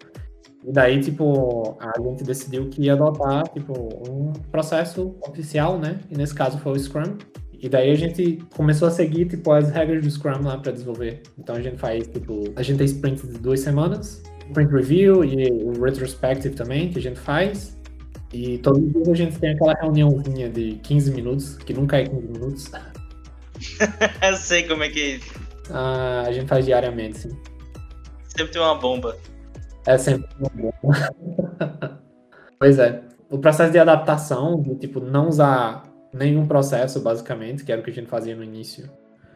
E 0.64 0.70
daí, 0.70 1.00
tipo, 1.00 1.76
a 1.80 2.00
gente 2.00 2.22
decidiu 2.22 2.68
que 2.68 2.82
ia 2.82 2.92
adotar, 2.92 3.42
tipo, 3.48 3.72
um 4.08 4.32
processo 4.50 5.16
oficial, 5.26 5.78
né? 5.78 5.98
E 6.08 6.16
nesse 6.16 6.34
caso 6.34 6.58
foi 6.58 6.72
o 6.72 6.78
Scrum. 6.78 7.16
E 7.58 7.68
daí 7.68 7.90
a 7.90 7.94
gente 7.96 8.38
começou 8.56 8.86
a 8.88 8.90
seguir, 8.90 9.26
tipo, 9.26 9.50
as 9.52 9.70
regras 9.70 10.02
do 10.02 10.10
Scrum 10.10 10.42
lá 10.42 10.56
para 10.58 10.72
desenvolver. 10.72 11.22
Então 11.38 11.56
a 11.56 11.60
gente 11.60 11.78
faz, 11.78 12.06
tipo, 12.06 12.44
a 12.54 12.62
gente 12.62 12.78
tem 12.78 12.86
sprint 12.86 13.26
de 13.26 13.38
duas 13.38 13.60
semanas, 13.60 14.22
sprint 14.46 14.72
review 14.72 15.24
e 15.24 15.50
o 15.50 15.82
retrospective 15.82 16.54
também, 16.54 16.90
que 16.90 16.98
a 16.98 17.02
gente 17.02 17.18
faz. 17.18 17.76
E 18.32 18.58
todos 18.58 18.82
os 18.82 18.92
dias 18.92 19.08
a 19.08 19.14
gente 19.14 19.38
tem 19.38 19.50
aquela 19.50 19.74
reuniãozinha 19.74 20.48
de 20.48 20.76
15 20.82 21.10
minutos, 21.12 21.56
que 21.58 21.74
nunca 21.74 21.98
é 21.98 22.06
15 22.06 22.28
minutos. 22.28 22.70
Eu 24.22 24.36
sei 24.36 24.66
como 24.66 24.82
é 24.82 24.88
que 24.88 25.00
é 25.00 25.06
isso. 25.16 25.34
Ah, 25.70 26.24
a 26.26 26.32
gente 26.32 26.48
faz 26.48 26.64
diariamente, 26.64 27.18
sim. 27.18 27.30
Sempre 28.28 28.52
tem 28.52 28.62
uma 28.62 28.74
bomba. 28.74 29.16
É 29.86 29.98
sempre 29.98 30.28
uma 30.38 30.50
bomba. 30.50 32.00
pois 32.58 32.78
é. 32.78 33.02
O 33.30 33.38
processo 33.38 33.72
de 33.72 33.78
adaptação, 33.78 34.60
de 34.60 34.74
tipo, 34.76 35.00
não 35.00 35.28
usar 35.28 35.84
nenhum 36.12 36.46
processo, 36.46 37.00
basicamente, 37.00 37.64
que 37.64 37.72
era 37.72 37.80
o 37.80 37.84
que 37.84 37.90
a 37.90 37.94
gente 37.94 38.08
fazia 38.08 38.36
no 38.36 38.44
início, 38.44 38.90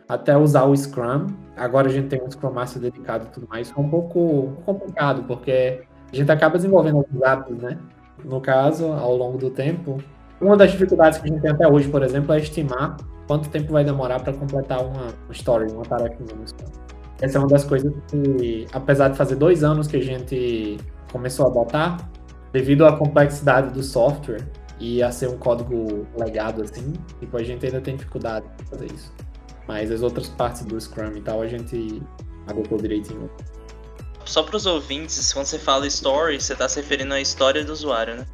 até 0.09 0.37
usar 0.37 0.64
o 0.64 0.76
Scrum. 0.76 1.26
Agora 1.56 1.88
a 1.88 1.92
gente 1.92 2.09
tem 2.09 2.22
um 2.22 2.30
Scrum 2.30 2.52
Master 2.52 2.80
dedicado 2.80 3.26
e 3.26 3.30
tudo 3.30 3.48
mais. 3.48 3.70
Foi 3.70 3.82
um 3.82 3.88
pouco 3.88 4.52
complicado, 4.64 5.24
porque 5.24 5.82
a 6.12 6.16
gente 6.16 6.30
acaba 6.30 6.56
desenvolvendo 6.56 6.98
alguns 6.98 7.22
hábitos, 7.22 7.59
né? 7.59 7.78
No 8.24 8.40
caso, 8.40 8.87
ao 8.92 9.16
longo 9.16 9.38
do 9.38 9.50
tempo. 9.50 9.98
Uma 10.40 10.57
das 10.57 10.70
dificuldades 10.70 11.18
que 11.18 11.29
a 11.29 11.33
gente 11.33 11.40
tem 11.40 11.50
até 11.50 11.66
hoje, 11.66 11.88
por 11.88 12.02
exemplo, 12.02 12.35
é 12.35 12.38
estimar 12.38 12.96
quanto 13.26 13.48
tempo 13.48 13.72
vai 13.72 13.85
demorar 13.85 14.20
para 14.20 14.33
completar 14.33 14.85
uma 14.85 15.09
story, 15.31 15.72
uma 15.72 15.83
tarefa 15.83 16.16
Scrum. 16.44 16.66
Essa 17.20 17.38
é 17.38 17.40
uma 17.40 17.48
das 17.48 17.64
coisas 17.64 17.92
que, 18.09 18.66
apesar 18.72 19.09
de 19.09 19.16
fazer 19.16 19.37
dois 19.37 19.64
anos 19.64 19.87
que 19.87 19.96
a 19.96 20.02
gente 20.02 20.76
começou 21.11 21.46
a 21.46 21.48
adotar, 21.48 22.11
devido 22.52 22.85
à 22.85 22.96
complexidade 22.96 23.72
do 23.72 23.83
software, 23.83 24.46
e 24.79 25.02
a 25.02 25.11
ser 25.11 25.29
um 25.29 25.38
código 25.38 26.07
legado 26.16 26.62
assim, 26.62 26.92
tipo, 27.18 27.37
a 27.37 27.42
gente 27.42 27.64
ainda 27.64 27.81
tem 27.81 27.96
dificuldade 27.96 28.46
de 28.59 28.64
fazer 28.64 28.92
isso. 28.92 29.12
Mas 29.66 29.90
as 29.90 30.02
outras 30.02 30.29
partes 30.29 30.64
do 30.64 30.81
Scrum 30.81 31.16
e 31.16 31.20
tal, 31.22 31.40
a 31.40 31.46
gente 31.46 32.02
adotou 32.46 32.79
direitinho. 32.79 33.31
Só 34.26 34.42
para 34.42 34.56
os 34.56 34.66
ouvintes, 34.66 35.32
quando 35.32 35.46
você 35.46 35.58
fala 35.58 35.86
story, 35.86 36.40
você 36.40 36.52
está 36.52 36.68
se 36.68 36.80
referindo 36.80 37.14
à 37.14 37.20
história 37.20 37.64
do 37.64 37.72
usuário, 37.72 38.16
né? 38.16 38.26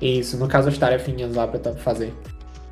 Isso, 0.00 0.36
no 0.36 0.46
caso 0.46 0.68
as 0.68 0.78
tarefinhas 0.78 1.34
lá 1.34 1.48
para 1.48 1.74
fazer. 1.74 2.12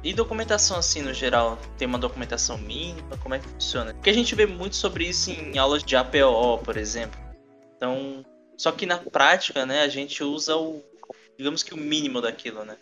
E 0.02 0.12
documentação 0.12 0.78
assim 0.78 1.02
no 1.02 1.12
geral? 1.12 1.58
Tem 1.76 1.86
uma 1.86 1.98
documentação 1.98 2.56
mínima? 2.58 3.16
Como 3.22 3.34
é 3.34 3.38
que 3.38 3.48
funciona? 3.48 3.92
Porque 3.92 4.10
a 4.10 4.14
gente 4.14 4.34
vê 4.34 4.46
muito 4.46 4.76
sobre 4.76 5.04
isso 5.04 5.30
em 5.30 5.58
aulas 5.58 5.82
de 5.82 5.96
APO, 5.96 6.58
por 6.64 6.76
exemplo. 6.76 7.18
Então, 7.76 8.24
só 8.56 8.70
que 8.70 8.86
na 8.86 8.98
prática, 8.98 9.66
né, 9.66 9.82
a 9.82 9.88
gente 9.88 10.22
usa 10.22 10.56
o 10.56 10.82
digamos 11.40 11.62
que 11.62 11.72
o 11.72 11.76
mínimo 11.78 12.20
daquilo, 12.20 12.66
né? 12.66 12.76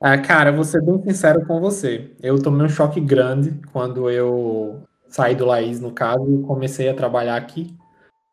Ah, 0.00 0.16
cara, 0.16 0.52
vou 0.52 0.62
ser 0.62 0.80
bem 0.82 1.02
sincero 1.02 1.44
com 1.46 1.60
você. 1.60 2.12
Eu 2.22 2.40
tomei 2.40 2.64
um 2.64 2.68
choque 2.68 3.00
grande 3.00 3.60
quando 3.72 4.08
eu 4.08 4.82
saí 5.08 5.34
do 5.34 5.44
Laís, 5.44 5.80
no 5.80 5.90
caso, 5.90 6.24
e 6.32 6.42
comecei 6.42 6.88
a 6.88 6.94
trabalhar 6.94 7.34
aqui, 7.34 7.74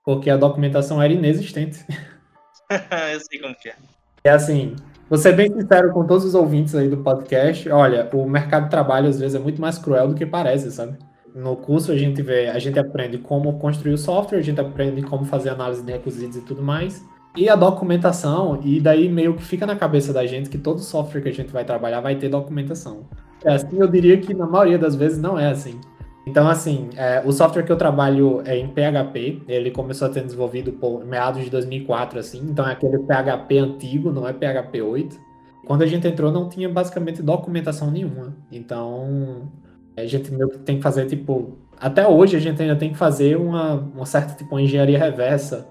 porque 0.06 0.30
a 0.30 0.38
documentação 0.38 1.02
era 1.02 1.14
inexistente. 1.14 1.86
eu 2.70 3.20
sei 3.20 3.40
como 3.40 3.56
que 3.56 3.70
é. 3.70 3.76
É 4.24 4.30
assim, 4.30 4.76
vou 5.10 5.18
ser 5.18 5.34
bem 5.34 5.52
sincero 5.52 5.92
com 5.92 6.06
todos 6.06 6.26
os 6.26 6.36
ouvintes 6.36 6.76
aí 6.76 6.88
do 6.88 6.98
podcast. 6.98 7.70
Olha, 7.70 8.10
o 8.14 8.28
mercado 8.28 8.66
de 8.66 8.70
trabalho 8.70 9.10
às 9.10 9.20
vezes 9.20 9.36
é 9.36 9.40
muito 9.40 9.60
mais 9.60 9.78
cruel 9.78 10.08
do 10.08 10.16
que 10.16 10.26
parece, 10.26 10.72
sabe? 10.72 10.98
No 11.36 11.56
curso 11.56 11.92
a 11.92 11.98
gente 11.98 12.22
vê, 12.22 12.48
a 12.48 12.60
gente 12.60 12.78
aprende 12.78 13.18
como 13.18 13.58
construir 13.60 13.94
o 13.94 13.98
software, 13.98 14.38
a 14.38 14.44
gente 14.44 14.62
aprende 14.62 15.02
como 15.02 15.26
fazer 15.26 15.50
análise 15.50 15.84
de 15.84 15.92
requisitos 15.92 16.38
e 16.38 16.42
tudo 16.42 16.62
mais. 16.62 17.04
E 17.36 17.50
a 17.50 17.56
documentação, 17.56 18.60
e 18.64 18.80
daí 18.80 19.10
meio 19.10 19.36
que 19.36 19.42
fica 19.42 19.66
na 19.66 19.76
cabeça 19.76 20.14
da 20.14 20.26
gente 20.28 20.50
que 20.50 20.58
todo 20.58 20.80
software 20.80 21.22
que 21.22 21.30
a 21.30 21.34
gente 21.34 21.52
vai 21.52 21.66
trabalhar 21.66 22.00
vai 22.00 22.16
ter 22.16 22.30
documentação. 22.30 23.08
É 23.44 23.56
assim, 23.56 23.80
eu 23.80 23.88
diria 23.88 24.18
que 24.18 24.34
na 24.34 24.46
maioria 24.46 24.78
das 24.78 24.96
vezes 24.96 25.18
não 25.18 25.38
é 25.38 25.50
assim. 25.50 25.82
Então, 26.26 26.48
assim, 26.48 26.90
é, 26.96 27.22
o 27.26 27.32
software 27.34 27.64
que 27.64 27.72
eu 27.72 27.78
trabalho 27.78 28.42
é 28.46 28.58
em 28.58 28.68
PHP, 28.68 29.42
ele 29.48 29.72
começou 29.72 30.08
a 30.08 30.14
ser 30.14 30.24
desenvolvido 30.24 30.72
por 30.72 31.06
meados 31.06 31.44
de 31.44 31.50
2004, 31.50 32.20
assim, 32.20 32.40
então 32.50 32.68
é 32.68 32.72
aquele 32.72 32.98
PHP 33.00 33.58
antigo, 33.58 34.12
não 34.12 34.28
é 34.28 34.32
PHP 34.32 34.82
8. 34.82 35.20
Quando 35.66 35.82
a 35.82 35.86
gente 35.86 36.08
entrou, 36.08 36.32
não 36.32 36.48
tinha 36.48 36.70
basicamente 36.70 37.22
documentação 37.22 37.92
nenhuma. 37.92 38.36
Então, 38.52 39.52
a 39.98 40.06
gente 40.06 40.32
meio 40.32 40.50
que 40.50 40.60
tem 40.60 40.78
que 40.78 40.84
fazer, 40.84 41.06
tipo, 41.08 41.58
até 41.78 42.08
hoje 42.08 42.38
a 42.38 42.40
gente 42.40 42.62
ainda 42.62 42.76
tem 42.76 42.92
que 42.92 42.98
fazer 42.98 43.36
uma, 43.36 43.74
uma 43.74 44.06
certa, 44.06 44.34
tipo, 44.34 44.58
engenharia 44.58 44.98
reversa, 44.98 45.68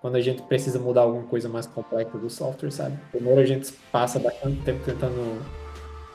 quando 0.00 0.16
a 0.16 0.20
gente 0.20 0.42
precisa 0.42 0.80
mudar 0.80 1.02
alguma 1.02 1.22
coisa 1.24 1.48
mais 1.48 1.64
complexa 1.64 2.18
do 2.18 2.28
software, 2.28 2.72
sabe? 2.72 2.98
Primeiro 3.12 3.40
a 3.40 3.46
gente 3.46 3.72
passa 3.92 4.18
bastante 4.18 4.60
tempo 4.62 4.80
tentando 4.84 5.40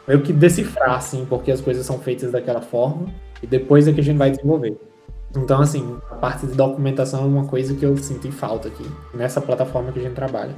meio 0.06 0.22
que 0.22 0.34
decifrar, 0.34 0.96
assim, 0.96 1.26
porque 1.26 1.52
as 1.52 1.62
coisas 1.62 1.86
são 1.86 1.98
feitas 1.98 2.34
daquela 2.34 2.62
forma 2.62 3.08
e 3.42 3.48
depois 3.48 3.88
é 3.88 3.94
que 3.94 4.00
a 4.00 4.04
gente 4.04 4.18
vai 4.18 4.32
desenvolver. 4.32 4.78
Então, 5.36 5.62
assim, 5.62 5.98
a 6.10 6.16
parte 6.16 6.48
de 6.48 6.54
documentação 6.54 7.24
é 7.24 7.28
uma 7.28 7.46
coisa 7.46 7.76
que 7.76 7.86
eu 7.86 7.96
senti 7.98 8.32
falta 8.32 8.68
aqui, 8.68 8.86
nessa 9.14 9.42
plataforma 9.42 9.92
que 9.92 10.00
a 10.00 10.04
gente 10.04 10.16
trabalha. 10.16 10.56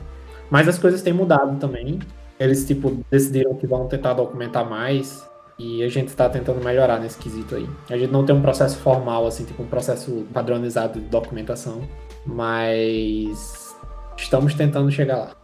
Mas 0.49 0.67
as 0.67 0.77
coisas 0.77 1.01
têm 1.01 1.13
mudado 1.13 1.59
também. 1.59 1.99
Eles, 2.39 2.65
tipo, 2.65 3.03
decidiram 3.11 3.55
que 3.55 3.67
vão 3.67 3.87
tentar 3.87 4.13
documentar 4.13 4.67
mais 4.67 5.27
e 5.57 5.83
a 5.83 5.89
gente 5.89 6.07
está 6.07 6.29
tentando 6.29 6.63
melhorar 6.63 6.99
nesse 6.99 7.17
quesito 7.17 7.55
aí. 7.55 7.67
A 7.89 7.97
gente 7.97 8.11
não 8.11 8.25
tem 8.25 8.33
um 8.33 8.41
processo 8.41 8.77
formal, 8.77 9.27
assim, 9.27 9.43
tipo 9.43 9.61
um 9.61 9.67
processo 9.67 10.25
padronizado 10.33 10.99
de 10.99 11.05
documentação, 11.07 11.81
mas 12.25 13.75
estamos 14.17 14.53
tentando 14.53 14.89
chegar 14.89 15.17
lá 15.17 15.38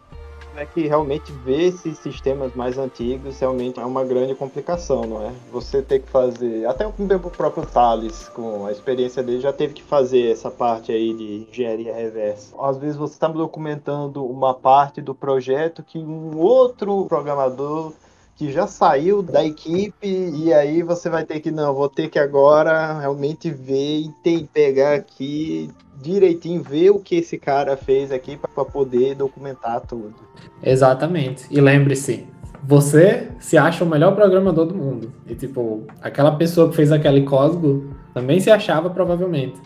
é 0.58 0.66
que 0.66 0.88
realmente 0.88 1.32
ver 1.32 1.68
esses 1.68 1.98
sistemas 2.00 2.54
mais 2.54 2.78
antigos 2.78 3.40
realmente 3.40 3.80
é 3.80 3.86
uma 3.86 4.04
grande 4.04 4.36
complicação, 4.36 5.04
não 5.04 5.26
é? 5.26 5.32
Você 5.52 5.82
ter 5.82 6.00
que 6.00 6.10
fazer, 6.10 6.66
até 6.66 6.86
o 6.88 6.94
próprio 7.30 7.66
Thales, 7.66 8.30
com 8.30 8.66
a 8.66 8.72
experiência 8.72 9.22
dele, 9.22 9.42
já 9.42 9.54
teve 9.54 9.74
que 9.74 9.84
fazer 9.84 10.32
essa 10.32 10.50
parte 10.50 10.92
aí 10.92 11.14
de 11.14 11.48
engenharia 11.50 11.94
reversa. 11.94 12.56
Às 12.60 12.78
vezes 12.78 12.96
você 12.96 13.14
está 13.14 13.28
documentando 13.28 14.26
uma 14.26 14.54
parte 14.54 15.02
do 15.02 15.14
projeto 15.14 15.84
que 15.84 15.98
um 15.98 16.38
outro 16.38 17.06
programador 17.06 17.94
que 18.36 18.52
já 18.52 18.68
saiu 18.68 19.24
da 19.24 19.46
equipe 19.46 20.08
e 20.08 20.54
aí 20.54 20.84
você 20.84 21.10
vai 21.10 21.24
ter 21.24 21.40
que 21.40 21.52
não, 21.52 21.74
vou 21.74 21.88
ter 21.88 22.10
que 22.10 22.20
agora 22.20 23.00
realmente 23.00 23.50
ver 23.50 24.12
e 24.26 24.44
pegar 24.52 24.96
aqui 24.96 25.72
direitinho, 26.02 26.62
ver 26.62 26.92
o 26.92 27.00
que 27.00 27.16
esse 27.16 27.38
cara 27.38 27.76
fez 27.76 28.12
aqui 28.12 28.38
para 28.38 28.66
poder 28.66 29.16
documentar 29.16 29.82
tudo. 29.82 30.16
Exatamente. 30.62 31.46
E 31.50 31.60
lembre-se, 31.60 32.28
você 32.64 33.30
se 33.40 33.58
acha 33.58 33.84
o 33.84 33.88
melhor 33.88 34.16
programador 34.16 34.66
do 34.66 34.76
mundo. 34.76 35.14
E 35.28 35.36
tipo, 35.36 35.84
aquela 36.02 36.32
pessoa 36.36 36.70
que 36.70 36.76
fez 36.76 36.92
aquele 36.92 37.24
código 37.24 37.96
também 38.14 38.40
se 38.40 38.50
achava 38.50 38.90
provavelmente. 38.90 39.60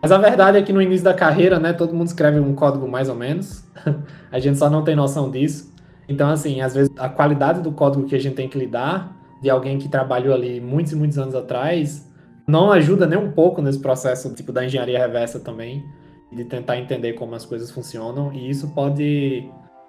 Mas 0.00 0.12
a 0.12 0.18
verdade 0.18 0.58
é 0.58 0.62
que 0.62 0.72
no 0.72 0.80
início 0.80 1.04
da 1.04 1.12
carreira, 1.12 1.58
né, 1.58 1.72
todo 1.72 1.94
mundo 1.94 2.06
escreve 2.06 2.38
um 2.38 2.54
código 2.54 2.88
mais 2.88 3.08
ou 3.08 3.14
menos. 3.14 3.64
a 4.30 4.38
gente 4.38 4.58
só 4.58 4.70
não 4.70 4.82
tem 4.82 4.94
noção 4.94 5.30
disso. 5.30 5.72
Então, 6.08 6.30
assim, 6.30 6.60
às 6.60 6.74
vezes 6.74 6.90
a 6.96 7.08
qualidade 7.08 7.60
do 7.60 7.72
código 7.72 8.06
que 8.06 8.14
a 8.14 8.18
gente 8.18 8.34
tem 8.34 8.48
que 8.48 8.58
lidar, 8.58 9.14
de 9.42 9.50
alguém 9.50 9.78
que 9.78 9.88
trabalhou 9.88 10.34
ali 10.34 10.60
muitos 10.60 10.92
e 10.92 10.96
muitos 10.96 11.18
anos 11.18 11.34
atrás, 11.34 12.07
não 12.48 12.72
ajuda 12.72 13.06
nem 13.06 13.18
um 13.18 13.30
pouco 13.30 13.60
nesse 13.60 13.78
processo 13.78 14.34
tipo 14.34 14.50
da 14.50 14.64
engenharia 14.64 14.98
reversa 14.98 15.38
também, 15.38 15.86
de 16.32 16.44
tentar 16.44 16.78
entender 16.78 17.12
como 17.12 17.34
as 17.34 17.44
coisas 17.44 17.70
funcionam, 17.70 18.32
e 18.32 18.48
isso 18.48 18.68
pode. 18.68 19.48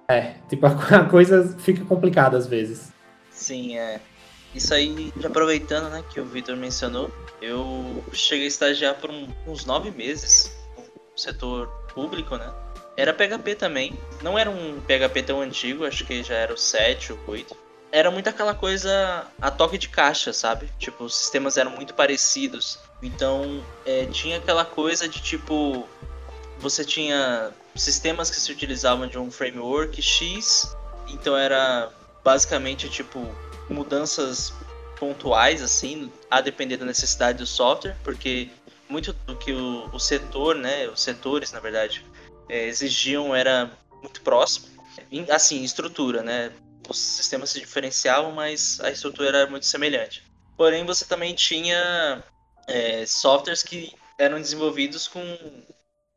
É, 0.10 0.36
tipo, 0.50 0.66
a 0.68 1.06
coisa 1.06 1.56
fica 1.58 1.86
complicada 1.86 2.38
às 2.38 2.46
vezes. 2.46 2.92
Sim, 3.32 3.78
é. 3.78 4.02
Isso 4.54 4.74
aí, 4.74 5.14
aproveitando, 5.24 5.90
né, 5.90 6.04
que 6.10 6.20
o 6.20 6.26
Victor 6.26 6.58
mencionou, 6.58 7.10
eu 7.42 8.04
cheguei 8.12 8.46
a 8.46 8.48
estagiar 8.48 8.96
por 8.96 9.10
um, 9.10 9.28
uns 9.48 9.64
nove 9.64 9.92
meses 9.92 10.52
no 11.12 11.18
setor 11.18 11.68
público, 11.94 12.36
né? 12.36 12.52
Era 12.98 13.14
PHP 13.14 13.56
também. 13.56 13.98
Não 14.22 14.38
era 14.38 14.50
um 14.50 14.82
PHP 14.82 15.24
tão 15.24 15.40
antigo, 15.40 15.86
acho 15.86 16.06
que 16.06 16.22
já 16.24 16.36
era 16.36 16.54
o 16.54 16.58
7 16.58 17.14
ou 17.14 17.20
8. 17.28 17.56
Era 17.92 18.12
muito 18.12 18.30
aquela 18.30 18.54
coisa 18.54 19.26
a 19.42 19.50
toque 19.50 19.78
de 19.78 19.90
caixa, 19.90 20.32
sabe? 20.32 20.70
Tipo, 20.78 21.06
os 21.06 21.16
sistemas 21.16 21.58
eram 21.58 21.72
muito 21.72 21.94
parecidos. 21.94 22.80
Então, 23.02 23.64
é, 23.86 24.06
tinha 24.06 24.38
aquela 24.38 24.66
coisa 24.66 25.08
de 25.08 25.22
tipo. 25.22 25.88
Você 26.60 26.84
tinha 26.84 27.52
sistemas 27.76 28.30
que 28.30 28.36
se 28.36 28.52
utilizavam 28.52 29.08
de 29.08 29.18
um 29.18 29.32
framework 29.32 30.02
X, 30.02 30.76
então 31.08 31.36
era 31.38 31.90
basicamente 32.24 32.90
tipo 32.90 33.34
mudanças 33.70 34.54
pontuais, 35.00 35.62
assim, 35.62 36.12
a 36.30 36.42
depender 36.42 36.76
da 36.76 36.86
necessidade 36.86 37.38
do 37.38 37.46
software, 37.46 37.96
porque 38.04 38.50
muito 38.90 39.14
do 39.14 39.36
que 39.38 39.54
o, 39.54 39.90
o 39.94 40.00
setor, 40.00 40.56
né, 40.56 40.88
os 40.90 41.02
setores, 41.02 41.52
na 41.52 41.60
verdade, 41.60 42.06
é, 42.50 42.66
exigiam 42.66 43.34
era 43.34 43.72
muito 44.02 44.22
próximo. 44.22 44.68
Assim, 45.30 45.64
estrutura, 45.64 46.22
né? 46.22 46.52
Os 46.90 46.98
sistemas 46.98 47.52
se 47.52 47.60
diferenciavam, 47.60 48.32
mas 48.32 48.80
a 48.82 48.90
estrutura 48.90 49.30
era 49.30 49.50
muito 49.50 49.66
semelhante. 49.66 50.24
Porém, 50.58 50.86
você 50.86 51.06
também 51.06 51.34
tinha 51.36 52.24
é, 52.68 53.06
softwares 53.06 53.64
que 53.64 53.94
eram 54.18 54.42
desenvolvidos 54.42 55.08
com. 55.08 55.22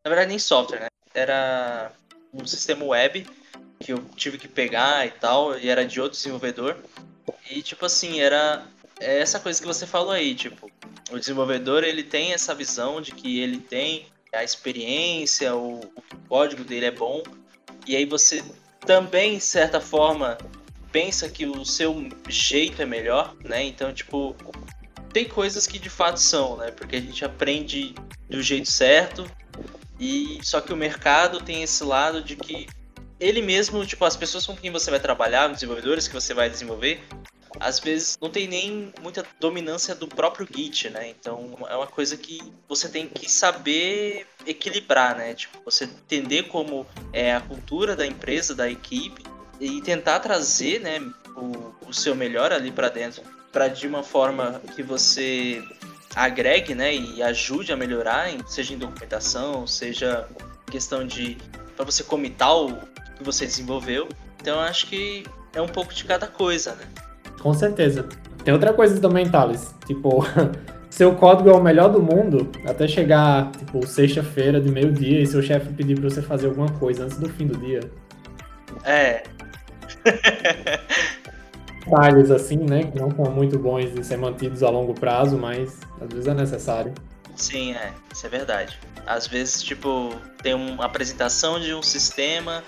Na 0.04 0.08
verdade, 0.08 0.30
nem 0.30 0.38
software, 0.38 0.80
né? 0.80 0.88
Era 1.14 1.92
um 2.32 2.46
sistema 2.46 2.84
web 2.84 3.26
que 3.78 3.92
eu 3.92 4.04
tive 4.16 4.38
que 4.38 4.48
pegar 4.48 5.06
e 5.06 5.10
tal, 5.10 5.58
e 5.58 5.68
era 5.68 5.86
de 5.86 6.00
outro 6.00 6.16
desenvolvedor. 6.16 6.76
E, 7.50 7.62
tipo 7.62 7.84
assim, 7.84 8.20
era 8.20 8.66
é 9.02 9.18
essa 9.18 9.40
coisa 9.40 9.60
que 9.60 9.66
você 9.66 9.84
falou 9.84 10.12
aí, 10.12 10.34
tipo, 10.34 10.70
o 11.10 11.18
desenvolvedor 11.18 11.82
ele 11.82 12.04
tem 12.04 12.32
essa 12.32 12.54
visão 12.54 13.00
de 13.00 13.10
que 13.12 13.40
ele 13.40 13.58
tem 13.58 14.06
a 14.32 14.44
experiência, 14.44 15.54
o, 15.56 15.80
o 15.80 16.28
código 16.28 16.62
dele 16.62 16.86
é 16.86 16.90
bom, 16.90 17.22
e 17.86 17.96
aí 17.96 18.04
você 18.04 18.42
também, 18.86 19.38
de 19.38 19.44
certa 19.44 19.80
forma, 19.80 20.38
pensa 20.92 21.28
que 21.28 21.46
o 21.46 21.64
seu 21.64 22.08
jeito 22.28 22.82
é 22.82 22.86
melhor, 22.86 23.34
né? 23.42 23.64
Então, 23.64 23.92
tipo, 23.92 24.36
tem 25.12 25.24
coisas 25.24 25.66
que 25.66 25.78
de 25.78 25.90
fato 25.90 26.18
são, 26.20 26.56
né? 26.58 26.70
Porque 26.70 26.96
a 26.96 27.00
gente 27.00 27.24
aprende 27.24 27.94
do 28.28 28.42
jeito 28.42 28.70
certo, 28.70 29.28
e 29.98 30.38
só 30.42 30.60
que 30.60 30.72
o 30.72 30.76
mercado 30.76 31.40
tem 31.40 31.62
esse 31.62 31.82
lado 31.82 32.22
de 32.22 32.36
que 32.36 32.66
ele 33.18 33.40
mesmo, 33.40 33.84
tipo, 33.86 34.04
as 34.04 34.16
pessoas 34.16 34.44
com 34.44 34.56
quem 34.56 34.70
você 34.70 34.90
vai 34.90 34.98
trabalhar, 34.98 35.48
os 35.48 35.54
desenvolvedores 35.54 36.08
que 36.08 36.14
você 36.14 36.34
vai 36.34 36.50
desenvolver, 36.50 37.00
às 37.60 37.78
vezes 37.78 38.18
não 38.20 38.28
tem 38.28 38.48
nem 38.48 38.92
muita 39.00 39.24
dominância 39.38 39.94
do 39.94 40.08
próprio 40.08 40.48
Git, 40.50 40.90
né? 40.90 41.10
Então 41.10 41.56
é 41.68 41.76
uma 41.76 41.86
coisa 41.86 42.16
que 42.16 42.40
você 42.68 42.88
tem 42.88 43.06
que 43.06 43.30
saber 43.30 44.26
equilibrar, 44.46 45.16
né? 45.16 45.34
Tipo, 45.34 45.60
você 45.64 45.84
entender 45.84 46.44
como 46.44 46.86
é 47.12 47.34
a 47.34 47.40
cultura 47.40 47.94
da 47.94 48.06
empresa, 48.06 48.54
da 48.54 48.68
equipe 48.68 49.22
e 49.62 49.80
tentar 49.80 50.18
trazer, 50.18 50.80
né, 50.80 51.00
o, 51.36 51.88
o 51.88 51.94
seu 51.94 52.16
melhor 52.16 52.52
ali 52.52 52.72
para 52.72 52.88
dentro, 52.88 53.22
para 53.52 53.68
de 53.68 53.86
uma 53.86 54.02
forma 54.02 54.60
que 54.74 54.82
você 54.82 55.62
agregue, 56.16 56.74
né, 56.74 56.92
e 56.92 57.22
ajude 57.22 57.72
a 57.72 57.76
melhorar, 57.76 58.28
seja 58.46 58.74
em 58.74 58.78
documentação, 58.78 59.64
seja 59.64 60.26
questão 60.66 61.06
de 61.06 61.38
para 61.76 61.84
você 61.84 62.02
comitar 62.02 62.56
o 62.56 62.76
que 63.16 63.22
você 63.22 63.46
desenvolveu. 63.46 64.08
Então 64.40 64.56
eu 64.56 64.60
acho 64.62 64.88
que 64.88 65.24
é 65.54 65.62
um 65.62 65.68
pouco 65.68 65.94
de 65.94 66.04
cada 66.04 66.26
coisa, 66.26 66.74
né? 66.74 66.84
Com 67.40 67.54
certeza. 67.54 68.08
Tem 68.44 68.52
outra 68.52 68.72
coisa 68.72 69.00
também, 69.00 69.28
Thales. 69.30 69.74
Tipo, 69.86 70.24
seu 70.90 71.14
código 71.14 71.48
é 71.48 71.52
o 71.52 71.62
melhor 71.62 71.88
do 71.88 72.02
mundo 72.02 72.50
até 72.66 72.88
chegar, 72.88 73.52
tipo, 73.52 73.86
sexta-feira 73.86 74.60
de 74.60 74.70
meio-dia 74.70 75.20
e 75.22 75.26
seu 75.26 75.40
chefe 75.40 75.72
pedir 75.72 75.98
pra 75.98 76.10
você 76.10 76.20
fazer 76.20 76.48
alguma 76.48 76.68
coisa 76.72 77.04
antes 77.04 77.16
do 77.16 77.28
fim 77.28 77.46
do 77.46 77.56
dia. 77.56 77.80
É. 78.84 79.22
Detalhes 81.84 82.30
assim, 82.30 82.58
né? 82.58 82.84
Que 82.84 82.98
não 82.98 83.10
são 83.10 83.30
muito 83.30 83.58
bons 83.58 83.92
de 83.92 84.04
ser 84.04 84.16
mantidos 84.16 84.62
a 84.62 84.70
longo 84.70 84.94
prazo, 84.94 85.36
mas 85.36 85.80
às 86.00 86.08
vezes 86.08 86.26
é 86.26 86.34
necessário. 86.34 86.94
Sim, 87.34 87.72
é. 87.72 87.92
Isso 88.12 88.26
é 88.26 88.28
verdade. 88.28 88.78
Às 89.06 89.26
vezes, 89.26 89.62
tipo, 89.62 90.14
tem 90.42 90.54
uma 90.54 90.84
apresentação 90.84 91.58
de 91.58 91.74
um 91.74 91.82
sistema 91.82 92.62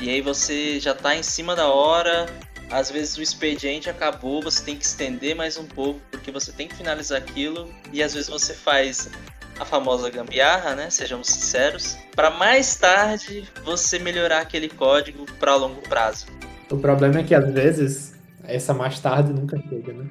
e 0.00 0.08
aí 0.08 0.20
você 0.20 0.78
já 0.78 0.94
tá 0.94 1.16
em 1.16 1.22
cima 1.22 1.56
da 1.56 1.68
hora 1.68 2.26
às 2.70 2.90
vezes 2.90 3.16
o 3.16 3.22
expediente 3.22 3.90
acabou, 3.90 4.40
você 4.40 4.62
tem 4.64 4.76
que 4.76 4.84
estender 4.84 5.34
mais 5.34 5.56
um 5.56 5.66
pouco, 5.66 6.00
porque 6.10 6.30
você 6.30 6.52
tem 6.52 6.68
que 6.68 6.76
finalizar 6.76 7.18
aquilo, 7.18 7.68
e 7.92 8.02
às 8.02 8.14
vezes 8.14 8.28
você 8.30 8.54
faz 8.54 9.10
a 9.58 9.64
famosa 9.64 10.08
gambiarra, 10.08 10.76
né? 10.76 10.88
Sejamos 10.88 11.26
sinceros, 11.26 11.96
para 12.14 12.30
mais 12.30 12.76
tarde 12.76 13.46
você 13.64 13.98
melhorar 13.98 14.40
aquele 14.40 14.68
código 14.68 15.26
para 15.38 15.56
longo 15.56 15.82
prazo. 15.82 16.26
O 16.70 16.76
problema 16.76 17.18
é 17.18 17.24
que 17.24 17.34
às 17.34 17.52
vezes 17.52 18.14
essa 18.44 18.72
mais 18.72 19.00
tarde 19.00 19.32
nunca 19.32 19.60
chega, 19.68 19.92
né? 19.92 20.06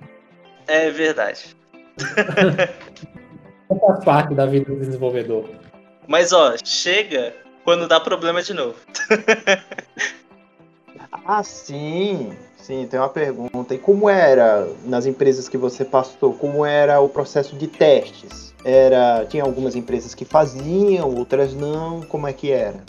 É 0.68 0.92
verdade. 0.92 1.56
faz 3.80 4.04
parte 4.04 4.34
da 4.34 4.46
vida 4.46 4.66
do 4.66 4.80
desenvolvedor. 4.80 5.50
Mas 6.08 6.34
ó, 6.34 6.56
chega 6.64 7.34
quando 7.64 7.88
dá 7.88 8.00
problema 8.00 8.42
de 8.42 8.54
novo. 8.54 8.78
ah, 11.26 11.44
sim. 11.44 12.34
Sim, 12.58 12.88
tem 12.88 13.00
uma 13.00 13.10
pergunta. 13.10 13.74
E 13.74 13.78
como 13.78 14.10
era 14.10 14.68
nas 14.86 15.06
empresas 15.06 15.50
que 15.50 15.58
você 15.58 15.86
passou? 15.86 16.34
Como 16.34 16.66
era 16.66 17.00
o 17.00 17.10
processo 17.10 17.56
de 17.56 17.68
testes? 17.68 18.54
Era 18.64 19.26
tinha 19.26 19.44
algumas 19.44 19.76
empresas 19.76 20.14
que 20.14 20.26
faziam, 20.26 21.16
outras 21.16 21.54
não. 21.54 22.02
Como 22.02 22.28
é 22.28 22.34
que 22.34 22.52
era? 22.52 22.84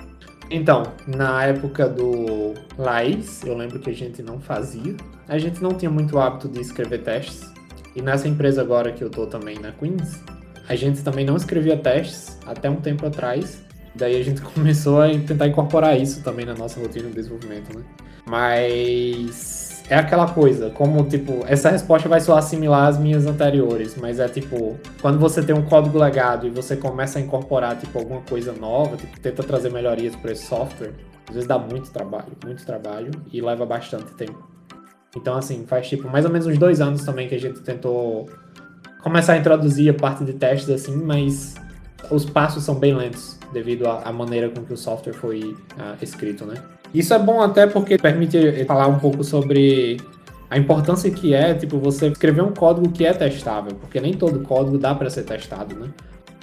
Então, 0.51 0.83
na 1.07 1.45
época 1.45 1.89
do 1.89 2.55
Laís, 2.77 3.45
eu 3.45 3.57
lembro 3.57 3.79
que 3.79 3.89
a 3.89 3.95
gente 3.95 4.21
não 4.21 4.41
fazia. 4.41 4.97
A 5.29 5.39
gente 5.39 5.63
não 5.63 5.73
tinha 5.75 5.91
muito 5.91 6.19
hábito 6.19 6.49
de 6.49 6.61
escrever 6.61 7.03
testes. 7.05 7.49
E 7.95 8.03
nessa 8.03 8.27
empresa 8.27 8.61
agora 8.61 8.91
que 8.91 9.03
eu 9.03 9.09
tô 9.09 9.27
também 9.27 9.59
na 9.61 9.71
Queens, 9.71 10.21
a 10.69 10.75
gente 10.75 11.03
também 11.03 11.25
não 11.25 11.37
escrevia 11.37 11.77
testes 11.77 12.37
até 12.45 12.69
um 12.69 12.77
tempo 12.81 13.07
atrás. 13.07 13.63
Daí 13.95 14.21
a 14.21 14.25
gente 14.25 14.41
começou 14.55 15.01
a 15.01 15.09
tentar 15.09 15.47
incorporar 15.47 15.99
isso 16.01 16.23
também 16.25 16.45
na 16.45 16.55
nossa 16.55 16.81
rotina 16.81 17.09
de 17.09 17.15
desenvolvimento, 17.15 17.77
né? 17.77 17.85
Mas 18.27 19.70
é 19.91 19.97
aquela 19.97 20.29
coisa, 20.29 20.71
como, 20.71 21.03
tipo, 21.03 21.45
essa 21.49 21.69
resposta 21.69 22.09
vai 22.09 22.21
soar 22.21 22.41
similar 22.43 22.87
às 22.87 22.97
minhas 22.97 23.27
anteriores, 23.27 23.97
mas 23.97 24.21
é 24.21 24.29
tipo, 24.29 24.79
quando 25.03 25.19
você 25.19 25.43
tem 25.43 25.53
um 25.53 25.63
código 25.63 25.99
legado 25.99 26.47
e 26.47 26.51
você 26.51 26.77
começa 26.77 27.19
a 27.19 27.23
incorporar, 27.23 27.77
tipo, 27.77 27.99
alguma 27.99 28.21
coisa 28.21 28.53
nova, 28.53 28.97
tipo, 28.97 29.19
tenta 29.19 29.43
trazer 29.43 29.73
melhorias 29.73 30.15
para 30.15 30.31
esse 30.31 30.47
software, 30.47 30.93
às 31.29 31.35
vezes 31.35 31.49
dá 31.49 31.59
muito 31.59 31.91
trabalho, 31.91 32.31
muito 32.45 32.65
trabalho 32.65 33.11
e 33.33 33.41
leva 33.41 33.67
bastante 33.67 34.13
tempo. 34.15 34.49
Então, 35.17 35.37
assim, 35.37 35.67
faz, 35.67 35.89
tipo, 35.89 36.09
mais 36.09 36.25
ou 36.25 36.31
menos 36.31 36.47
uns 36.47 36.57
dois 36.57 36.81
anos 36.81 37.05
também 37.05 37.27
que 37.27 37.35
a 37.35 37.41
gente 37.41 37.59
tentou 37.61 38.29
começar 39.03 39.33
a 39.33 39.39
introduzir 39.39 39.91
a 39.91 39.95
parte 39.95 40.25
de 40.25 40.35
testes, 40.35 40.71
assim, 40.71 40.95
mas 40.97 41.57
os 42.13 42.25
passos 42.25 42.63
são 42.63 42.77
bem 42.77 42.95
lentos 42.95 43.37
devido 43.53 43.89
à 43.89 44.13
maneira 44.13 44.49
com 44.51 44.65
que 44.65 44.73
o 44.73 44.77
software 44.77 45.15
foi 45.15 45.41
uh, 45.43 45.97
escrito, 46.01 46.47
né? 46.47 46.55
Isso 46.93 47.15
é 47.15 47.19
bom 47.19 47.41
até 47.41 47.67
porque 47.67 47.97
permite 47.97 48.65
falar 48.65 48.89
um 48.89 48.99
pouco 48.99 49.23
sobre 49.23 49.99
a 50.49 50.59
importância 50.59 51.09
que 51.11 51.33
é, 51.33 51.55
tipo, 51.55 51.79
você 51.79 52.09
escrever 52.09 52.43
um 52.43 52.53
código 52.53 52.91
que 52.91 53.07
é 53.07 53.13
testável, 53.13 53.73
porque 53.77 54.01
nem 54.01 54.15
todo 54.15 54.41
código 54.41 54.77
dá 54.77 54.95
para 54.95 55.09
ser 55.09 55.23
testado, 55.23 55.77
né? 55.77 55.89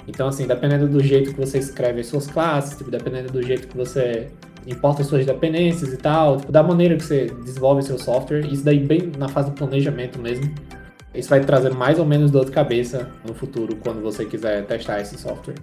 Então, 0.06 0.26
assim, 0.26 0.46
dependendo 0.46 0.88
do 0.88 1.02
jeito 1.02 1.34
que 1.34 1.38
você 1.38 1.58
escreve 1.58 2.00
as 2.00 2.06
suas 2.06 2.26
classes, 2.26 2.78
tipo, 2.78 2.90
dependendo 2.90 3.30
do 3.30 3.42
jeito 3.42 3.68
que 3.68 3.76
você 3.76 4.28
importa 4.66 5.04
suas 5.04 5.26
dependências 5.26 5.92
e 5.92 5.98
tal, 5.98 6.38
tipo, 6.38 6.50
da 6.50 6.62
maneira 6.62 6.96
que 6.96 7.04
você 7.04 7.26
desenvolve 7.44 7.82
seu 7.82 7.98
software, 7.98 8.46
isso 8.46 8.64
daí 8.64 8.78
bem 8.78 9.12
na 9.18 9.28
fase 9.28 9.50
do 9.50 9.54
planejamento 9.54 10.18
mesmo, 10.18 10.50
isso 11.14 11.28
vai 11.28 11.40
trazer 11.40 11.74
mais 11.74 11.98
ou 11.98 12.06
menos 12.06 12.30
dor 12.30 12.46
de 12.46 12.50
cabeça 12.50 13.10
no 13.26 13.34
futuro 13.34 13.76
quando 13.76 14.00
você 14.00 14.24
quiser 14.24 14.64
testar 14.64 15.00
esse 15.00 15.18
software 15.18 15.56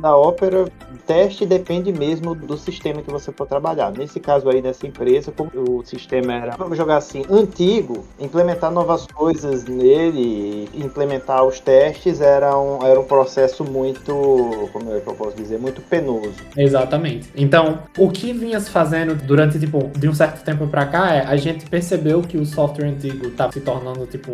na 0.00 0.16
ópera, 0.16 0.64
o 0.64 0.98
teste 1.06 1.46
depende 1.46 1.92
mesmo 1.92 2.34
do 2.34 2.56
sistema 2.56 3.02
que 3.02 3.10
você 3.10 3.32
for 3.32 3.46
trabalhar. 3.46 3.90
Nesse 3.92 4.20
caso 4.20 4.48
aí 4.48 4.60
dessa 4.60 4.86
empresa, 4.86 5.32
como 5.32 5.50
o 5.54 5.84
sistema 5.84 6.34
era, 6.34 6.56
vamos 6.56 6.76
jogar 6.76 6.96
assim, 6.96 7.24
antigo, 7.30 8.04
implementar 8.18 8.70
novas 8.70 9.06
coisas 9.06 9.64
nele, 9.64 10.68
implementar 10.74 11.44
os 11.44 11.60
testes 11.60 12.20
era 12.20 12.56
um, 12.58 12.84
era 12.84 12.98
um 12.98 13.04
processo 13.04 13.64
muito, 13.64 14.68
como 14.72 14.94
é 14.94 15.00
que 15.00 15.06
eu 15.06 15.14
posso 15.14 15.36
dizer, 15.36 15.58
muito 15.58 15.80
penoso. 15.82 16.34
Exatamente. 16.56 17.30
Então, 17.36 17.80
o 17.98 18.10
que 18.10 18.32
vinha 18.32 18.60
se 18.60 18.70
fazendo 18.70 19.14
durante, 19.14 19.58
tipo, 19.58 19.90
de 19.98 20.08
um 20.08 20.14
certo 20.14 20.44
tempo 20.44 20.66
para 20.66 20.86
cá 20.86 21.14
é, 21.14 21.20
a 21.24 21.36
gente 21.36 21.68
percebeu 21.68 22.22
que 22.22 22.36
o 22.36 22.44
software 22.44 22.86
antigo 22.86 23.26
estava 23.28 23.52
se 23.52 23.60
tornando, 23.60 24.06
tipo, 24.06 24.32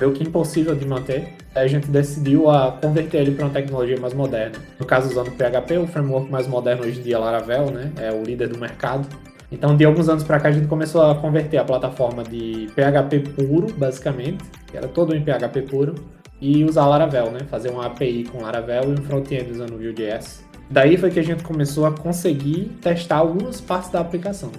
meio 0.00 0.12
que 0.12 0.22
impossível 0.22 0.74
de 0.74 0.86
manter. 0.86 1.34
A 1.54 1.66
gente 1.66 1.88
decidiu 1.88 2.50
a 2.50 2.72
converter 2.72 3.18
ele 3.18 3.32
para 3.32 3.46
uma 3.46 3.52
tecnologia 3.52 3.98
mais 3.98 4.14
moderna. 4.14 4.56
No 4.78 4.86
caso, 4.86 5.08
usando 5.08 5.30
PHP, 5.32 5.78
o 5.78 5.86
framework 5.86 6.30
mais 6.30 6.46
moderno 6.46 6.84
hoje 6.84 7.00
em 7.00 7.02
dia, 7.02 7.18
Laravel, 7.18 7.70
né? 7.70 7.92
É 7.96 8.12
o 8.12 8.22
líder 8.22 8.48
do 8.48 8.58
mercado. 8.58 9.08
Então, 9.50 9.76
de 9.76 9.84
alguns 9.84 10.08
anos 10.08 10.22
para 10.22 10.38
cá, 10.38 10.48
a 10.50 10.52
gente 10.52 10.66
começou 10.66 11.02
a 11.02 11.14
converter 11.14 11.56
a 11.56 11.64
plataforma 11.64 12.22
de 12.22 12.68
PHP 12.74 13.20
puro, 13.34 13.72
basicamente, 13.72 14.44
que 14.70 14.76
era 14.76 14.86
todo 14.86 15.16
em 15.16 15.22
PHP 15.22 15.62
puro, 15.62 15.94
e 16.40 16.64
usar 16.64 16.86
Laravel, 16.86 17.30
né? 17.30 17.40
Fazer 17.50 17.70
uma 17.70 17.86
API 17.86 18.24
com 18.24 18.42
Laravel 18.42 18.84
e 18.84 18.92
um 18.92 19.02
front-end 19.02 19.50
usando 19.50 19.78
Vue.js. 19.78 20.44
Daí 20.70 20.98
foi 20.98 21.10
que 21.10 21.18
a 21.18 21.24
gente 21.24 21.42
começou 21.42 21.86
a 21.86 21.92
conseguir 21.92 22.76
testar 22.82 23.16
algumas 23.16 23.60
partes 23.60 23.90
da 23.90 24.00
aplicação. 24.00 24.52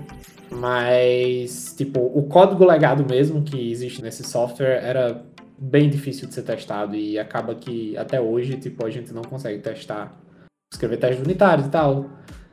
Mas, 0.51 1.73
tipo, 1.77 1.99
o 1.99 2.23
código 2.23 2.65
legado 2.65 3.05
mesmo 3.07 3.43
que 3.43 3.71
existe 3.71 4.01
nesse 4.01 4.23
software 4.23 4.83
era 4.83 5.23
bem 5.57 5.89
difícil 5.89 6.27
de 6.27 6.33
ser 6.33 6.43
testado 6.43 6.95
e 6.95 7.19
acaba 7.19 7.53
que 7.53 7.97
até 7.97 8.19
hoje, 8.19 8.57
tipo, 8.57 8.85
a 8.85 8.89
gente 8.89 9.13
não 9.13 9.21
consegue 9.21 9.59
testar, 9.59 10.17
escrever 10.71 10.97
testes 10.97 11.23
unitários 11.23 11.67
e 11.67 11.69
tal. 11.69 12.09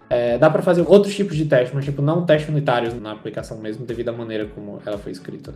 É, 0.08 0.38
dá 0.38 0.48
para 0.50 0.62
fazer 0.62 0.84
outros 0.86 1.14
tipos 1.14 1.36
de 1.36 1.46
testes, 1.46 1.74
mas 1.74 1.84
tipo, 1.84 2.00
não 2.00 2.24
testes 2.24 2.48
unitários 2.48 2.94
na 3.00 3.12
aplicação 3.12 3.58
mesmo, 3.58 3.84
devido 3.84 4.10
à 4.10 4.12
maneira 4.12 4.46
como 4.46 4.80
ela 4.84 4.98
foi 4.98 5.12
escrita. 5.12 5.54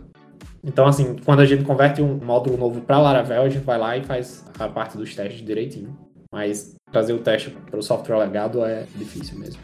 Então, 0.63 0.85
assim, 0.85 1.15
quando 1.25 1.39
a 1.39 1.45
gente 1.45 1.63
converte 1.63 2.01
um 2.01 2.17
módulo 2.17 2.57
novo 2.57 2.81
para 2.81 2.99
Laravel, 2.99 3.43
a 3.43 3.49
gente 3.49 3.63
vai 3.63 3.77
lá 3.77 3.97
e 3.97 4.03
faz 4.03 4.45
a 4.59 4.67
parte 4.67 4.97
dos 4.97 5.15
testes 5.15 5.43
direitinho. 5.43 5.97
Mas 6.31 6.75
trazer 6.91 7.13
o 7.13 7.19
teste 7.19 7.49
para 7.49 7.79
o 7.79 7.83
software 7.83 8.17
legado 8.17 8.63
é 8.63 8.85
difícil 8.95 9.39
mesmo. 9.39 9.59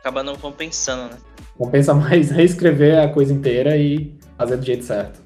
Acaba 0.00 0.22
não 0.22 0.36
compensando, 0.36 1.14
né? 1.14 1.20
Compensa 1.56 1.94
mais 1.94 2.30
reescrever 2.32 2.98
a 2.98 3.08
coisa 3.08 3.32
inteira 3.32 3.76
e 3.76 4.12
fazer 4.36 4.56
do 4.56 4.64
jeito 4.64 4.84
certo. 4.84 5.20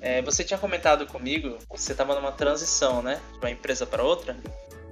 É, 0.00 0.22
você 0.22 0.44
tinha 0.44 0.58
comentado 0.58 1.06
comigo 1.06 1.56
que 1.58 1.80
você 1.80 1.92
estava 1.92 2.14
numa 2.14 2.30
transição, 2.30 3.02
né? 3.02 3.20
De 3.32 3.38
uma 3.38 3.50
empresa 3.50 3.86
para 3.86 4.02
outra? 4.02 4.36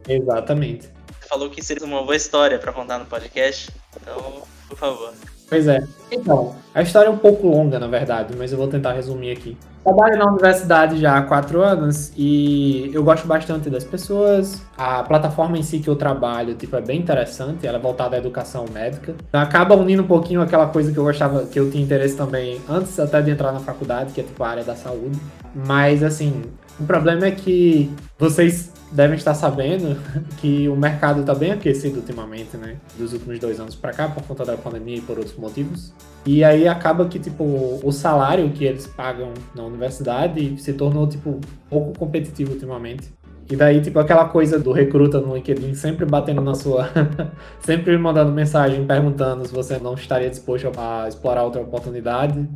Exatamente. 0.08 0.88
Você 1.20 1.28
falou 1.28 1.50
que 1.50 1.62
seria 1.62 1.84
uma 1.84 2.02
boa 2.02 2.16
história 2.16 2.58
para 2.58 2.72
contar 2.72 2.98
no 2.98 3.06
podcast. 3.06 3.70
Então, 4.00 4.42
por 4.68 4.76
favor. 4.76 5.12
Pois 5.48 5.68
é. 5.68 5.82
Então, 6.10 6.54
a 6.74 6.82
história 6.82 7.08
é 7.08 7.10
um 7.10 7.18
pouco 7.18 7.46
longa, 7.46 7.78
na 7.78 7.86
verdade, 7.86 8.34
mas 8.36 8.52
eu 8.52 8.58
vou 8.58 8.68
tentar 8.68 8.92
resumir 8.92 9.32
aqui. 9.32 9.56
Trabalho 9.84 10.18
na 10.18 10.26
universidade 10.26 10.98
já 10.98 11.16
há 11.16 11.22
quatro 11.22 11.62
anos 11.62 12.12
e 12.16 12.90
eu 12.92 13.04
gosto 13.04 13.24
bastante 13.26 13.70
das 13.70 13.84
pessoas. 13.84 14.60
A 14.76 15.04
plataforma 15.04 15.56
em 15.56 15.62
si 15.62 15.78
que 15.78 15.88
eu 15.88 15.94
trabalho, 15.94 16.54
tipo, 16.54 16.74
é 16.74 16.80
bem 16.80 16.98
interessante, 16.98 17.66
ela 17.66 17.78
é 17.78 17.80
voltada 17.80 18.16
à 18.16 18.18
educação 18.18 18.64
médica. 18.72 19.14
Acaba 19.32 19.76
unindo 19.76 20.02
um 20.02 20.06
pouquinho 20.06 20.42
aquela 20.42 20.66
coisa 20.66 20.90
que 20.90 20.98
eu 20.98 21.04
gostava, 21.04 21.46
que 21.46 21.60
eu 21.60 21.70
tinha 21.70 21.84
interesse 21.84 22.16
também 22.16 22.60
antes 22.68 22.98
até 22.98 23.22
de 23.22 23.30
entrar 23.30 23.52
na 23.52 23.60
faculdade, 23.60 24.12
que 24.12 24.20
é 24.20 24.24
tipo 24.24 24.42
a 24.42 24.48
área 24.48 24.64
da 24.64 24.74
saúde. 24.74 25.20
Mas 25.54 26.02
assim, 26.02 26.42
o 26.80 26.84
problema 26.84 27.26
é 27.26 27.30
que 27.30 27.88
vocês 28.18 28.72
devem 28.92 29.16
estar 29.16 29.34
sabendo 29.34 29.96
que 30.38 30.68
o 30.68 30.76
mercado 30.76 31.20
está 31.20 31.34
bem 31.34 31.52
aquecido 31.52 31.96
ultimamente, 31.98 32.56
né? 32.56 32.76
Dos 32.98 33.12
últimos 33.12 33.38
dois 33.38 33.60
anos 33.60 33.74
para 33.74 33.92
cá, 33.92 34.08
por 34.08 34.22
conta 34.22 34.44
da 34.44 34.56
pandemia 34.56 34.96
e 34.96 35.00
por 35.00 35.18
outros 35.18 35.36
motivos. 35.36 35.92
E 36.24 36.42
aí 36.42 36.66
acaba 36.66 37.06
que, 37.06 37.18
tipo, 37.18 37.44
o 37.82 37.92
salário 37.92 38.50
que 38.50 38.64
eles 38.64 38.86
pagam 38.86 39.32
na 39.54 39.62
universidade 39.62 40.60
se 40.60 40.72
tornou, 40.72 41.06
tipo, 41.08 41.40
pouco 41.68 41.98
competitivo 41.98 42.52
ultimamente. 42.52 43.12
E 43.48 43.54
daí, 43.54 43.80
tipo, 43.80 43.98
aquela 44.00 44.24
coisa 44.24 44.58
do 44.58 44.72
recruta 44.72 45.20
no 45.20 45.36
LinkedIn 45.36 45.74
sempre 45.74 46.04
batendo 46.04 46.40
na 46.40 46.54
sua. 46.54 46.90
sempre 47.60 47.96
mandando 47.96 48.32
mensagem 48.32 48.84
perguntando 48.84 49.46
se 49.46 49.54
você 49.54 49.78
não 49.78 49.94
estaria 49.94 50.28
disposto 50.28 50.70
a 50.76 51.06
explorar 51.06 51.44
outra 51.44 51.62
oportunidade. 51.62 52.48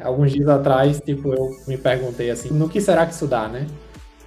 Alguns 0.00 0.32
dias 0.32 0.48
atrás, 0.48 1.00
tipo, 1.04 1.32
eu 1.32 1.50
me 1.66 1.76
perguntei 1.76 2.30
assim, 2.30 2.50
no 2.50 2.68
que 2.68 2.80
será 2.80 3.06
que 3.06 3.14
isso 3.14 3.26
dá, 3.26 3.48
né? 3.48 3.66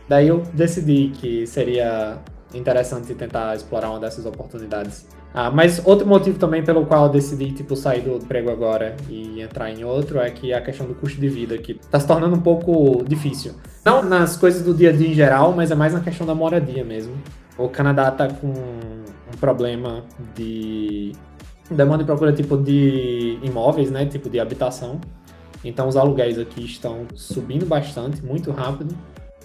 Daí 0.10 0.28
eu 0.28 0.42
decidi 0.54 1.10
que 1.10 1.46
seria 1.46 2.18
interessante 2.54 3.14
tentar 3.14 3.56
explorar 3.56 3.92
uma 3.92 4.00
dessas 4.00 4.26
oportunidades. 4.26 5.08
Ah, 5.32 5.52
mas 5.52 5.86
outro 5.86 6.08
motivo 6.08 6.40
também 6.40 6.64
pelo 6.64 6.84
qual 6.88 7.06
eu 7.06 7.12
decidi 7.12 7.52
tipo 7.52 7.76
sair 7.76 8.02
do 8.02 8.16
emprego 8.16 8.50
agora 8.50 8.96
e 9.08 9.40
entrar 9.40 9.70
em 9.70 9.84
outro 9.84 10.20
é 10.20 10.32
que 10.32 10.52
a 10.52 10.60
questão 10.60 10.88
do 10.88 10.96
custo 10.96 11.22
de 11.22 11.30
vida 11.30 11.56
que 11.60 11.74
está 11.74 12.00
se 12.00 12.08
tornando 12.08 12.36
um 12.36 12.42
pouco 12.42 13.04
difícil. 13.08 13.54
Não 13.86 14.02
nas 14.02 14.36
coisas 14.36 14.64
do 14.64 14.74
dia 14.74 14.90
a 14.90 14.92
dia 14.92 15.08
em 15.08 15.14
geral, 15.14 15.54
mas 15.54 15.70
é 15.70 15.76
mais 15.76 15.94
na 15.94 16.00
questão 16.00 16.26
da 16.26 16.34
moradia 16.34 16.84
mesmo. 16.84 17.14
O 17.56 17.70
Canadá 17.70 18.10
está 18.10 18.28
com 18.28 18.48
um 18.48 19.38
problema 19.40 20.04
de 20.36 21.12
demanda 21.70 22.02
e 22.02 22.06
procura 22.08 22.34
tipo 22.34 22.58
de 22.58 23.38
imóveis, 23.44 23.92
né, 23.92 24.08
tipo 24.08 24.28
de 24.28 24.40
habitação. 24.40 25.00
Então 25.64 25.88
os 25.88 25.96
aluguéis 25.96 26.40
aqui 26.40 26.66
estão 26.66 27.06
subindo 27.14 27.68
bastante, 27.68 28.26
muito 28.26 28.50
rápido 28.50 28.96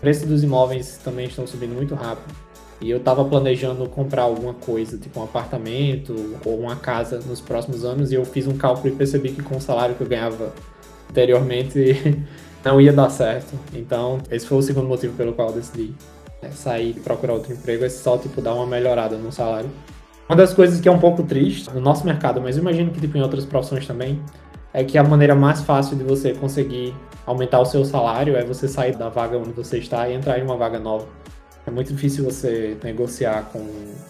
preço 0.04 0.26
dos 0.26 0.44
imóveis 0.44 1.00
também 1.02 1.24
estão 1.24 1.46
subindo 1.46 1.74
muito 1.74 1.94
rápido. 1.94 2.30
E 2.78 2.90
eu 2.90 2.98
estava 2.98 3.24
planejando 3.24 3.88
comprar 3.88 4.24
alguma 4.24 4.52
coisa, 4.52 4.98
tipo 4.98 5.18
um 5.18 5.24
apartamento 5.24 6.36
ou 6.44 6.60
uma 6.60 6.76
casa 6.76 7.20
nos 7.26 7.40
próximos 7.40 7.86
anos, 7.86 8.12
e 8.12 8.14
eu 8.14 8.24
fiz 8.26 8.46
um 8.46 8.54
cálculo 8.54 8.92
e 8.92 8.96
percebi 8.96 9.30
que 9.30 9.42
com 9.42 9.56
o 9.56 9.60
salário 9.62 9.94
que 9.94 10.02
eu 10.02 10.06
ganhava 10.06 10.52
anteriormente 11.08 12.22
não 12.62 12.78
ia 12.78 12.92
dar 12.92 13.08
certo. 13.08 13.58
Então, 13.72 14.18
esse 14.30 14.46
foi 14.46 14.58
o 14.58 14.62
segundo 14.62 14.86
motivo 14.86 15.16
pelo 15.16 15.32
qual 15.32 15.48
eu 15.48 15.54
decidi 15.54 15.94
né, 16.42 16.50
sair 16.50 16.90
e 16.90 17.00
procurar 17.00 17.32
outro 17.32 17.54
emprego, 17.54 17.82
é 17.82 17.88
só, 17.88 18.18
tipo, 18.18 18.42
dar 18.42 18.52
uma 18.52 18.66
melhorada 18.66 19.16
no 19.16 19.32
salário. 19.32 19.70
Uma 20.28 20.36
das 20.36 20.52
coisas 20.52 20.82
que 20.82 20.88
é 20.88 20.92
um 20.92 21.00
pouco 21.00 21.22
triste 21.22 21.72
no 21.72 21.80
nosso 21.80 22.04
mercado, 22.04 22.42
mas 22.42 22.58
imagino 22.58 22.90
que, 22.90 23.00
tipo, 23.00 23.16
em 23.16 23.22
outras 23.22 23.46
profissões 23.46 23.86
também, 23.86 24.20
é 24.70 24.84
que 24.84 24.98
a 24.98 25.02
maneira 25.02 25.34
mais 25.34 25.62
fácil 25.62 25.96
de 25.96 26.04
você 26.04 26.34
conseguir 26.34 26.94
aumentar 27.26 27.60
o 27.60 27.64
seu 27.64 27.84
salário 27.84 28.36
é 28.36 28.44
você 28.44 28.68
sair 28.68 28.96
da 28.96 29.08
vaga 29.08 29.38
onde 29.38 29.52
você 29.52 29.78
está 29.78 30.08
e 30.08 30.14
entrar 30.14 30.38
em 30.38 30.42
uma 30.42 30.56
vaga 30.56 30.78
nova. 30.78 31.06
É 31.66 31.70
muito 31.70 31.92
difícil 31.92 32.24
você 32.24 32.76
negociar 32.82 33.48
com, 33.52 33.64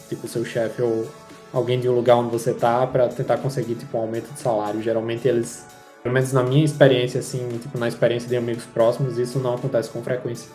tipo, 0.09 0.27
seu 0.27 0.45
chefe 0.45 0.83
ou 0.83 1.07
alguém 1.53 1.79
de 1.79 1.89
um 1.89 1.95
lugar 1.95 2.17
onde 2.17 2.31
você 2.31 2.51
está 2.51 2.87
para 2.87 3.09
tentar 3.09 3.39
conseguir, 3.39 3.77
tipo, 3.77 3.97
um 3.97 4.01
aumento 4.01 4.33
de 4.33 4.41
salário. 4.41 4.83
Geralmente 4.83 5.29
eles 5.29 5.65
pelo 6.05 6.13
menos 6.13 6.35
na 6.35 6.43
minha 6.43 6.63
experiência, 6.63 7.21
assim, 7.21 7.49
tipo, 7.63 7.79
na 7.79 7.89
experiência 7.89 8.29
de 8.29 8.37
amigos 8.37 8.67
próximos, 8.67 9.17
isso 9.17 9.39
não 9.39 9.55
acontece 9.55 9.89
com 9.89 10.03
frequência. 10.03 10.51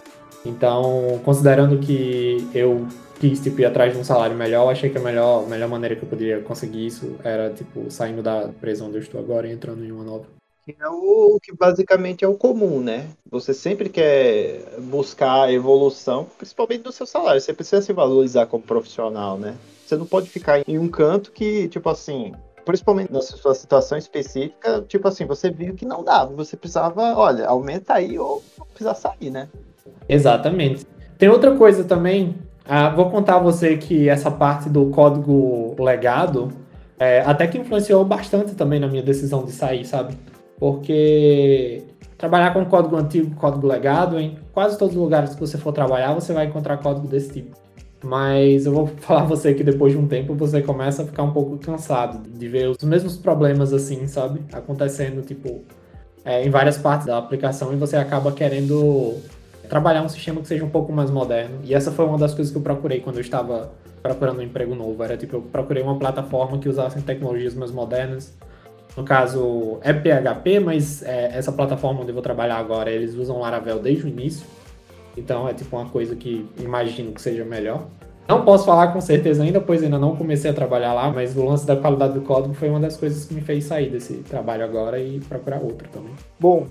Então, 0.46 1.20
considerando 1.26 1.80
que 1.80 2.48
eu 2.54 2.88
quis, 3.20 3.42
tipo, 3.42 3.60
ir 3.60 3.66
atrás 3.66 3.92
de 3.92 4.00
um 4.00 4.04
salário 4.04 4.36
melhor, 4.36 4.66
eu 4.66 4.70
achei 4.70 4.92
que 4.92 4.98
a 5.00 5.02
melhor, 5.02 5.48
melhor 5.48 5.68
maneira 5.68 5.96
que 5.96 6.04
eu 6.04 6.08
poderia 6.08 6.40
conseguir 6.42 6.86
isso 6.86 7.16
era, 7.24 7.50
tipo, 7.50 7.90
saindo 7.90 8.22
da 8.22 8.44
empresa 8.44 8.86
onde 8.86 8.98
eu 8.98 9.02
estou 9.02 9.20
agora 9.20 9.48
e 9.48 9.52
entrando 9.52 9.84
em 9.84 9.92
uma 9.92 10.04
nova. 10.04 10.39
É 10.80 10.88
o 10.88 11.40
que 11.42 11.56
basicamente 11.56 12.24
é 12.24 12.28
o 12.28 12.36
comum, 12.36 12.82
né? 12.82 13.08
Você 13.32 13.54
sempre 13.54 13.90
quer 13.90 14.62
buscar 14.80 15.52
evolução, 15.52 16.28
principalmente 16.38 16.84
do 16.84 16.92
seu 16.92 17.06
salário. 17.06 17.40
Você 17.40 17.54
precisa 17.54 17.82
se 17.82 17.94
valorizar 17.94 18.46
como 18.46 18.64
profissional, 18.64 19.38
né? 19.38 19.56
Você 19.86 19.96
não 19.96 20.06
pode 20.06 20.30
ficar 20.30 20.62
em 20.68 20.78
um 20.78 20.88
canto 20.88 21.32
que, 21.32 21.68
tipo 21.70 21.90
assim, 21.90 22.34
principalmente 22.66 23.12
na 23.12 23.22
sua 23.22 23.56
situação 23.56 23.98
específica, 23.98 24.84
tipo 24.88 25.08
assim, 25.08 25.26
você 25.26 25.50
viu 25.50 25.74
que 25.74 25.86
não 25.86 26.04
dava, 26.04 26.34
você 26.36 26.56
precisava, 26.56 27.16
olha, 27.16 27.48
aumenta 27.48 27.96
aí 27.96 28.20
ou 28.20 28.44
precisa 28.70 28.94
sair, 28.94 29.32
né? 29.32 29.50
Exatamente. 30.08 30.86
Tem 31.18 31.30
outra 31.30 31.56
coisa 31.56 31.84
também, 31.84 32.36
ah, 32.66 32.90
vou 32.90 33.10
contar 33.10 33.38
a 33.38 33.40
você 33.40 33.78
que 33.78 34.08
essa 34.08 34.30
parte 34.30 34.70
do 34.70 34.92
código 34.92 35.76
legado 35.80 36.52
é, 37.00 37.22
até 37.22 37.48
que 37.48 37.58
influenciou 37.58 38.04
bastante 38.04 38.54
também 38.54 38.80
na 38.80 38.88
minha 38.88 39.02
decisão 39.02 39.44
de 39.46 39.52
sair, 39.52 39.86
sabe? 39.86 40.16
Porque 40.60 41.84
trabalhar 42.18 42.54
com 42.54 42.66
código 42.66 42.98
antigo, 42.98 43.34
código 43.36 43.66
legado, 43.66 44.20
em 44.20 44.38
quase 44.52 44.78
todos 44.78 44.96
os 44.96 45.02
lugares 45.02 45.34
que 45.34 45.40
você 45.40 45.58
for 45.58 45.72
trabalhar, 45.72 46.14
você 46.14 46.34
vai 46.34 46.46
encontrar 46.46 46.78
código 46.78 47.08
desse 47.08 47.32
tipo. 47.34 47.56
Mas 48.04 48.66
eu 48.66 48.74
vou 48.74 48.88
falar 49.00 49.22
a 49.22 49.26
você 49.26 49.54
que 49.54 49.64
depois 49.64 49.94
de 49.94 49.98
um 49.98 50.08
tempo 50.08 50.36
você 50.36 50.62
começa 50.62 51.04
a 51.04 51.06
ficar 51.06 51.24
um 51.24 51.32
pouco 51.32 51.58
cansado 51.58 52.30
de 52.30 52.48
ver 52.48 52.70
os 52.70 52.84
mesmos 52.84 53.18
problemas 53.18 53.74
assim, 53.74 54.06
sabe? 54.08 54.42
Acontecendo, 54.52 55.22
tipo, 55.22 55.62
é, 56.26 56.46
em 56.46 56.50
várias 56.50 56.78
partes 56.78 57.08
da 57.08 57.18
aplicação 57.18 57.72
e 57.74 57.76
você 57.76 57.96
acaba 57.96 58.32
querendo 58.32 59.18
trabalhar 59.70 60.02
um 60.02 60.10
sistema 60.10 60.42
que 60.42 60.48
seja 60.48 60.66
um 60.66 60.70
pouco 60.70 60.92
mais 60.92 61.10
moderno. 61.10 61.60
E 61.64 61.74
essa 61.74 61.92
foi 61.92 62.06
uma 62.06 62.18
das 62.18 62.34
coisas 62.34 62.52
que 62.52 62.58
eu 62.58 62.62
procurei 62.62 63.00
quando 63.00 63.18
eu 63.18 63.22
estava 63.22 63.72
procurando 64.02 64.40
um 64.40 64.44
emprego 64.44 64.76
novo. 64.76 65.02
Era 65.04 65.16
tipo, 65.16 65.38
eu 65.38 65.42
procurei 65.42 65.84
uma 65.84 65.98
plataforma 65.98 66.58
que 66.58 66.68
usasse 66.68 67.02
tecnologias 67.02 67.54
mais 67.54 67.72
modernas. 67.72 68.34
No 68.98 69.04
caso, 69.04 69.80
é 69.82 69.94
PHP, 69.94 70.60
mas 70.60 71.04
é, 71.04 71.38
essa 71.38 71.52
plataforma 71.52 72.02
onde 72.02 72.10
eu 72.10 72.14
vou 72.14 72.24
trabalhar 72.24 72.58
agora, 72.58 72.92
eles 72.92 73.16
usam 73.16 73.40
Laravel 73.40 73.80
desde 73.80 74.06
o 74.06 74.08
início. 74.08 74.46
Então 75.16 75.48
é 75.48 75.54
tipo 75.54 75.76
uma 75.76 75.90
coisa 75.90 76.16
que 76.16 76.50
imagino 76.58 77.12
que 77.12 77.22
seja 77.22 77.44
melhor. 77.44 77.86
Não 78.28 78.46
posso 78.46 78.64
falar 78.66 78.94
com 78.94 79.02
certeza 79.02 79.42
ainda, 79.42 79.60
pois 79.60 79.82
ainda 79.82 79.98
não 79.98 80.16
comecei 80.16 80.52
a 80.52 80.54
trabalhar 80.54 80.94
lá, 80.94 81.10
mas 81.10 81.36
o 81.36 81.44
lance 81.44 81.66
da 81.66 81.76
qualidade 81.76 82.14
do 82.14 82.22
código 82.22 82.54
foi 82.54 82.70
uma 82.70 82.80
das 82.80 82.96
coisas 82.96 83.26
que 83.26 83.34
me 83.34 83.42
fez 83.42 83.64
sair 83.64 83.90
desse 83.90 84.18
trabalho 84.18 84.64
agora 84.64 85.00
e 85.00 85.20
procurar 85.20 85.60
outro 85.60 85.90
também. 85.90 86.14
Bom, 86.40 86.68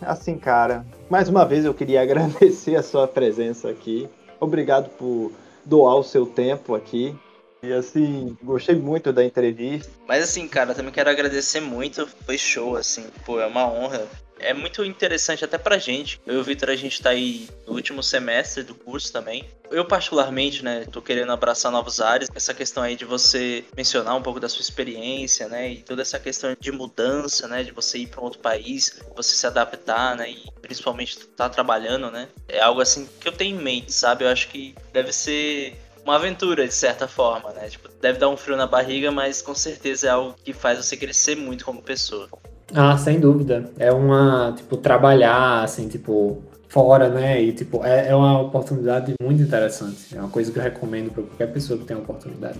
assim, 0.00 0.38
cara, 0.38 0.86
mais 1.10 1.28
uma 1.28 1.44
vez 1.44 1.66
eu 1.66 1.74
queria 1.74 2.00
agradecer 2.02 2.74
a 2.74 2.82
sua 2.82 3.06
presença 3.06 3.68
aqui. 3.68 4.08
Obrigado 4.40 4.88
por 4.90 5.32
doar 5.62 5.96
o 5.96 6.02
seu 6.02 6.24
tempo 6.24 6.74
aqui. 6.74 7.14
E 7.62 7.72
assim, 7.72 8.36
gostei 8.42 8.76
muito 8.76 9.12
da 9.12 9.24
entrevista. 9.24 9.90
Mas 10.06 10.22
assim, 10.22 10.46
cara, 10.46 10.74
também 10.74 10.92
quero 10.92 11.10
agradecer 11.10 11.60
muito. 11.60 12.06
Foi 12.24 12.38
show, 12.38 12.76
assim. 12.76 13.06
Pô, 13.24 13.40
é 13.40 13.46
uma 13.46 13.66
honra 13.66 14.08
é 14.40 14.54
muito 14.54 14.84
interessante 14.84 15.44
até 15.44 15.58
pra 15.58 15.78
gente. 15.78 16.20
Eu 16.26 16.34
e 16.34 16.38
o 16.38 16.44
Vitor, 16.44 16.70
a 16.70 16.76
gente 16.76 17.02
tá 17.02 17.10
aí 17.10 17.48
no 17.66 17.74
último 17.74 18.02
semestre 18.02 18.62
do 18.62 18.74
curso 18.74 19.12
também. 19.12 19.44
Eu, 19.70 19.84
particularmente, 19.84 20.64
né, 20.64 20.86
tô 20.90 21.02
querendo 21.02 21.32
abraçar 21.32 21.70
novos 21.70 22.00
áreas. 22.00 22.30
Essa 22.34 22.54
questão 22.54 22.82
aí 22.82 22.96
de 22.96 23.04
você 23.04 23.64
mencionar 23.76 24.16
um 24.16 24.22
pouco 24.22 24.40
da 24.40 24.48
sua 24.48 24.62
experiência, 24.62 25.48
né, 25.48 25.72
e 25.72 25.82
toda 25.82 26.02
essa 26.02 26.18
questão 26.18 26.56
de 26.58 26.72
mudança, 26.72 27.46
né, 27.46 27.62
de 27.62 27.72
você 27.72 27.98
ir 27.98 28.06
para 28.06 28.20
outro 28.20 28.38
país, 28.38 29.00
você 29.14 29.34
se 29.34 29.46
adaptar, 29.46 30.16
né, 30.16 30.30
e 30.30 30.44
principalmente 30.62 31.18
tá 31.28 31.48
trabalhando, 31.48 32.10
né, 32.10 32.28
é 32.48 32.60
algo 32.60 32.80
assim 32.80 33.08
que 33.20 33.28
eu 33.28 33.32
tenho 33.32 33.58
em 33.58 33.62
mente, 33.62 33.92
sabe? 33.92 34.24
Eu 34.24 34.28
acho 34.28 34.48
que 34.48 34.74
deve 34.92 35.12
ser 35.12 35.76
uma 36.08 36.16
aventura, 36.16 36.66
de 36.66 36.72
certa 36.72 37.06
forma, 37.06 37.50
né? 37.52 37.68
Tipo, 37.68 37.88
deve 38.00 38.18
dar 38.18 38.30
um 38.30 38.36
frio 38.36 38.56
na 38.56 38.66
barriga, 38.66 39.12
mas 39.12 39.42
com 39.42 39.54
certeza 39.54 40.06
é 40.06 40.10
algo 40.10 40.34
que 40.42 40.54
faz 40.54 40.78
você 40.78 40.96
crescer 40.96 41.36
muito 41.36 41.66
como 41.66 41.82
pessoa. 41.82 42.28
Ah, 42.74 42.96
sem 42.96 43.20
dúvida. 43.20 43.70
É 43.78 43.92
uma, 43.92 44.54
tipo, 44.56 44.78
trabalhar, 44.78 45.62
assim, 45.62 45.86
tipo, 45.86 46.42
fora, 46.68 47.10
né? 47.10 47.42
E, 47.42 47.52
tipo, 47.52 47.84
é, 47.84 48.08
é 48.08 48.14
uma 48.14 48.40
oportunidade 48.40 49.12
muito 49.22 49.42
interessante. 49.42 50.16
É 50.16 50.20
uma 50.20 50.30
coisa 50.30 50.50
que 50.50 50.58
eu 50.58 50.62
recomendo 50.62 51.10
para 51.10 51.22
qualquer 51.22 51.52
pessoa 51.52 51.78
que 51.78 51.84
tem 51.84 51.96
a 51.96 52.00
oportunidade. 52.00 52.58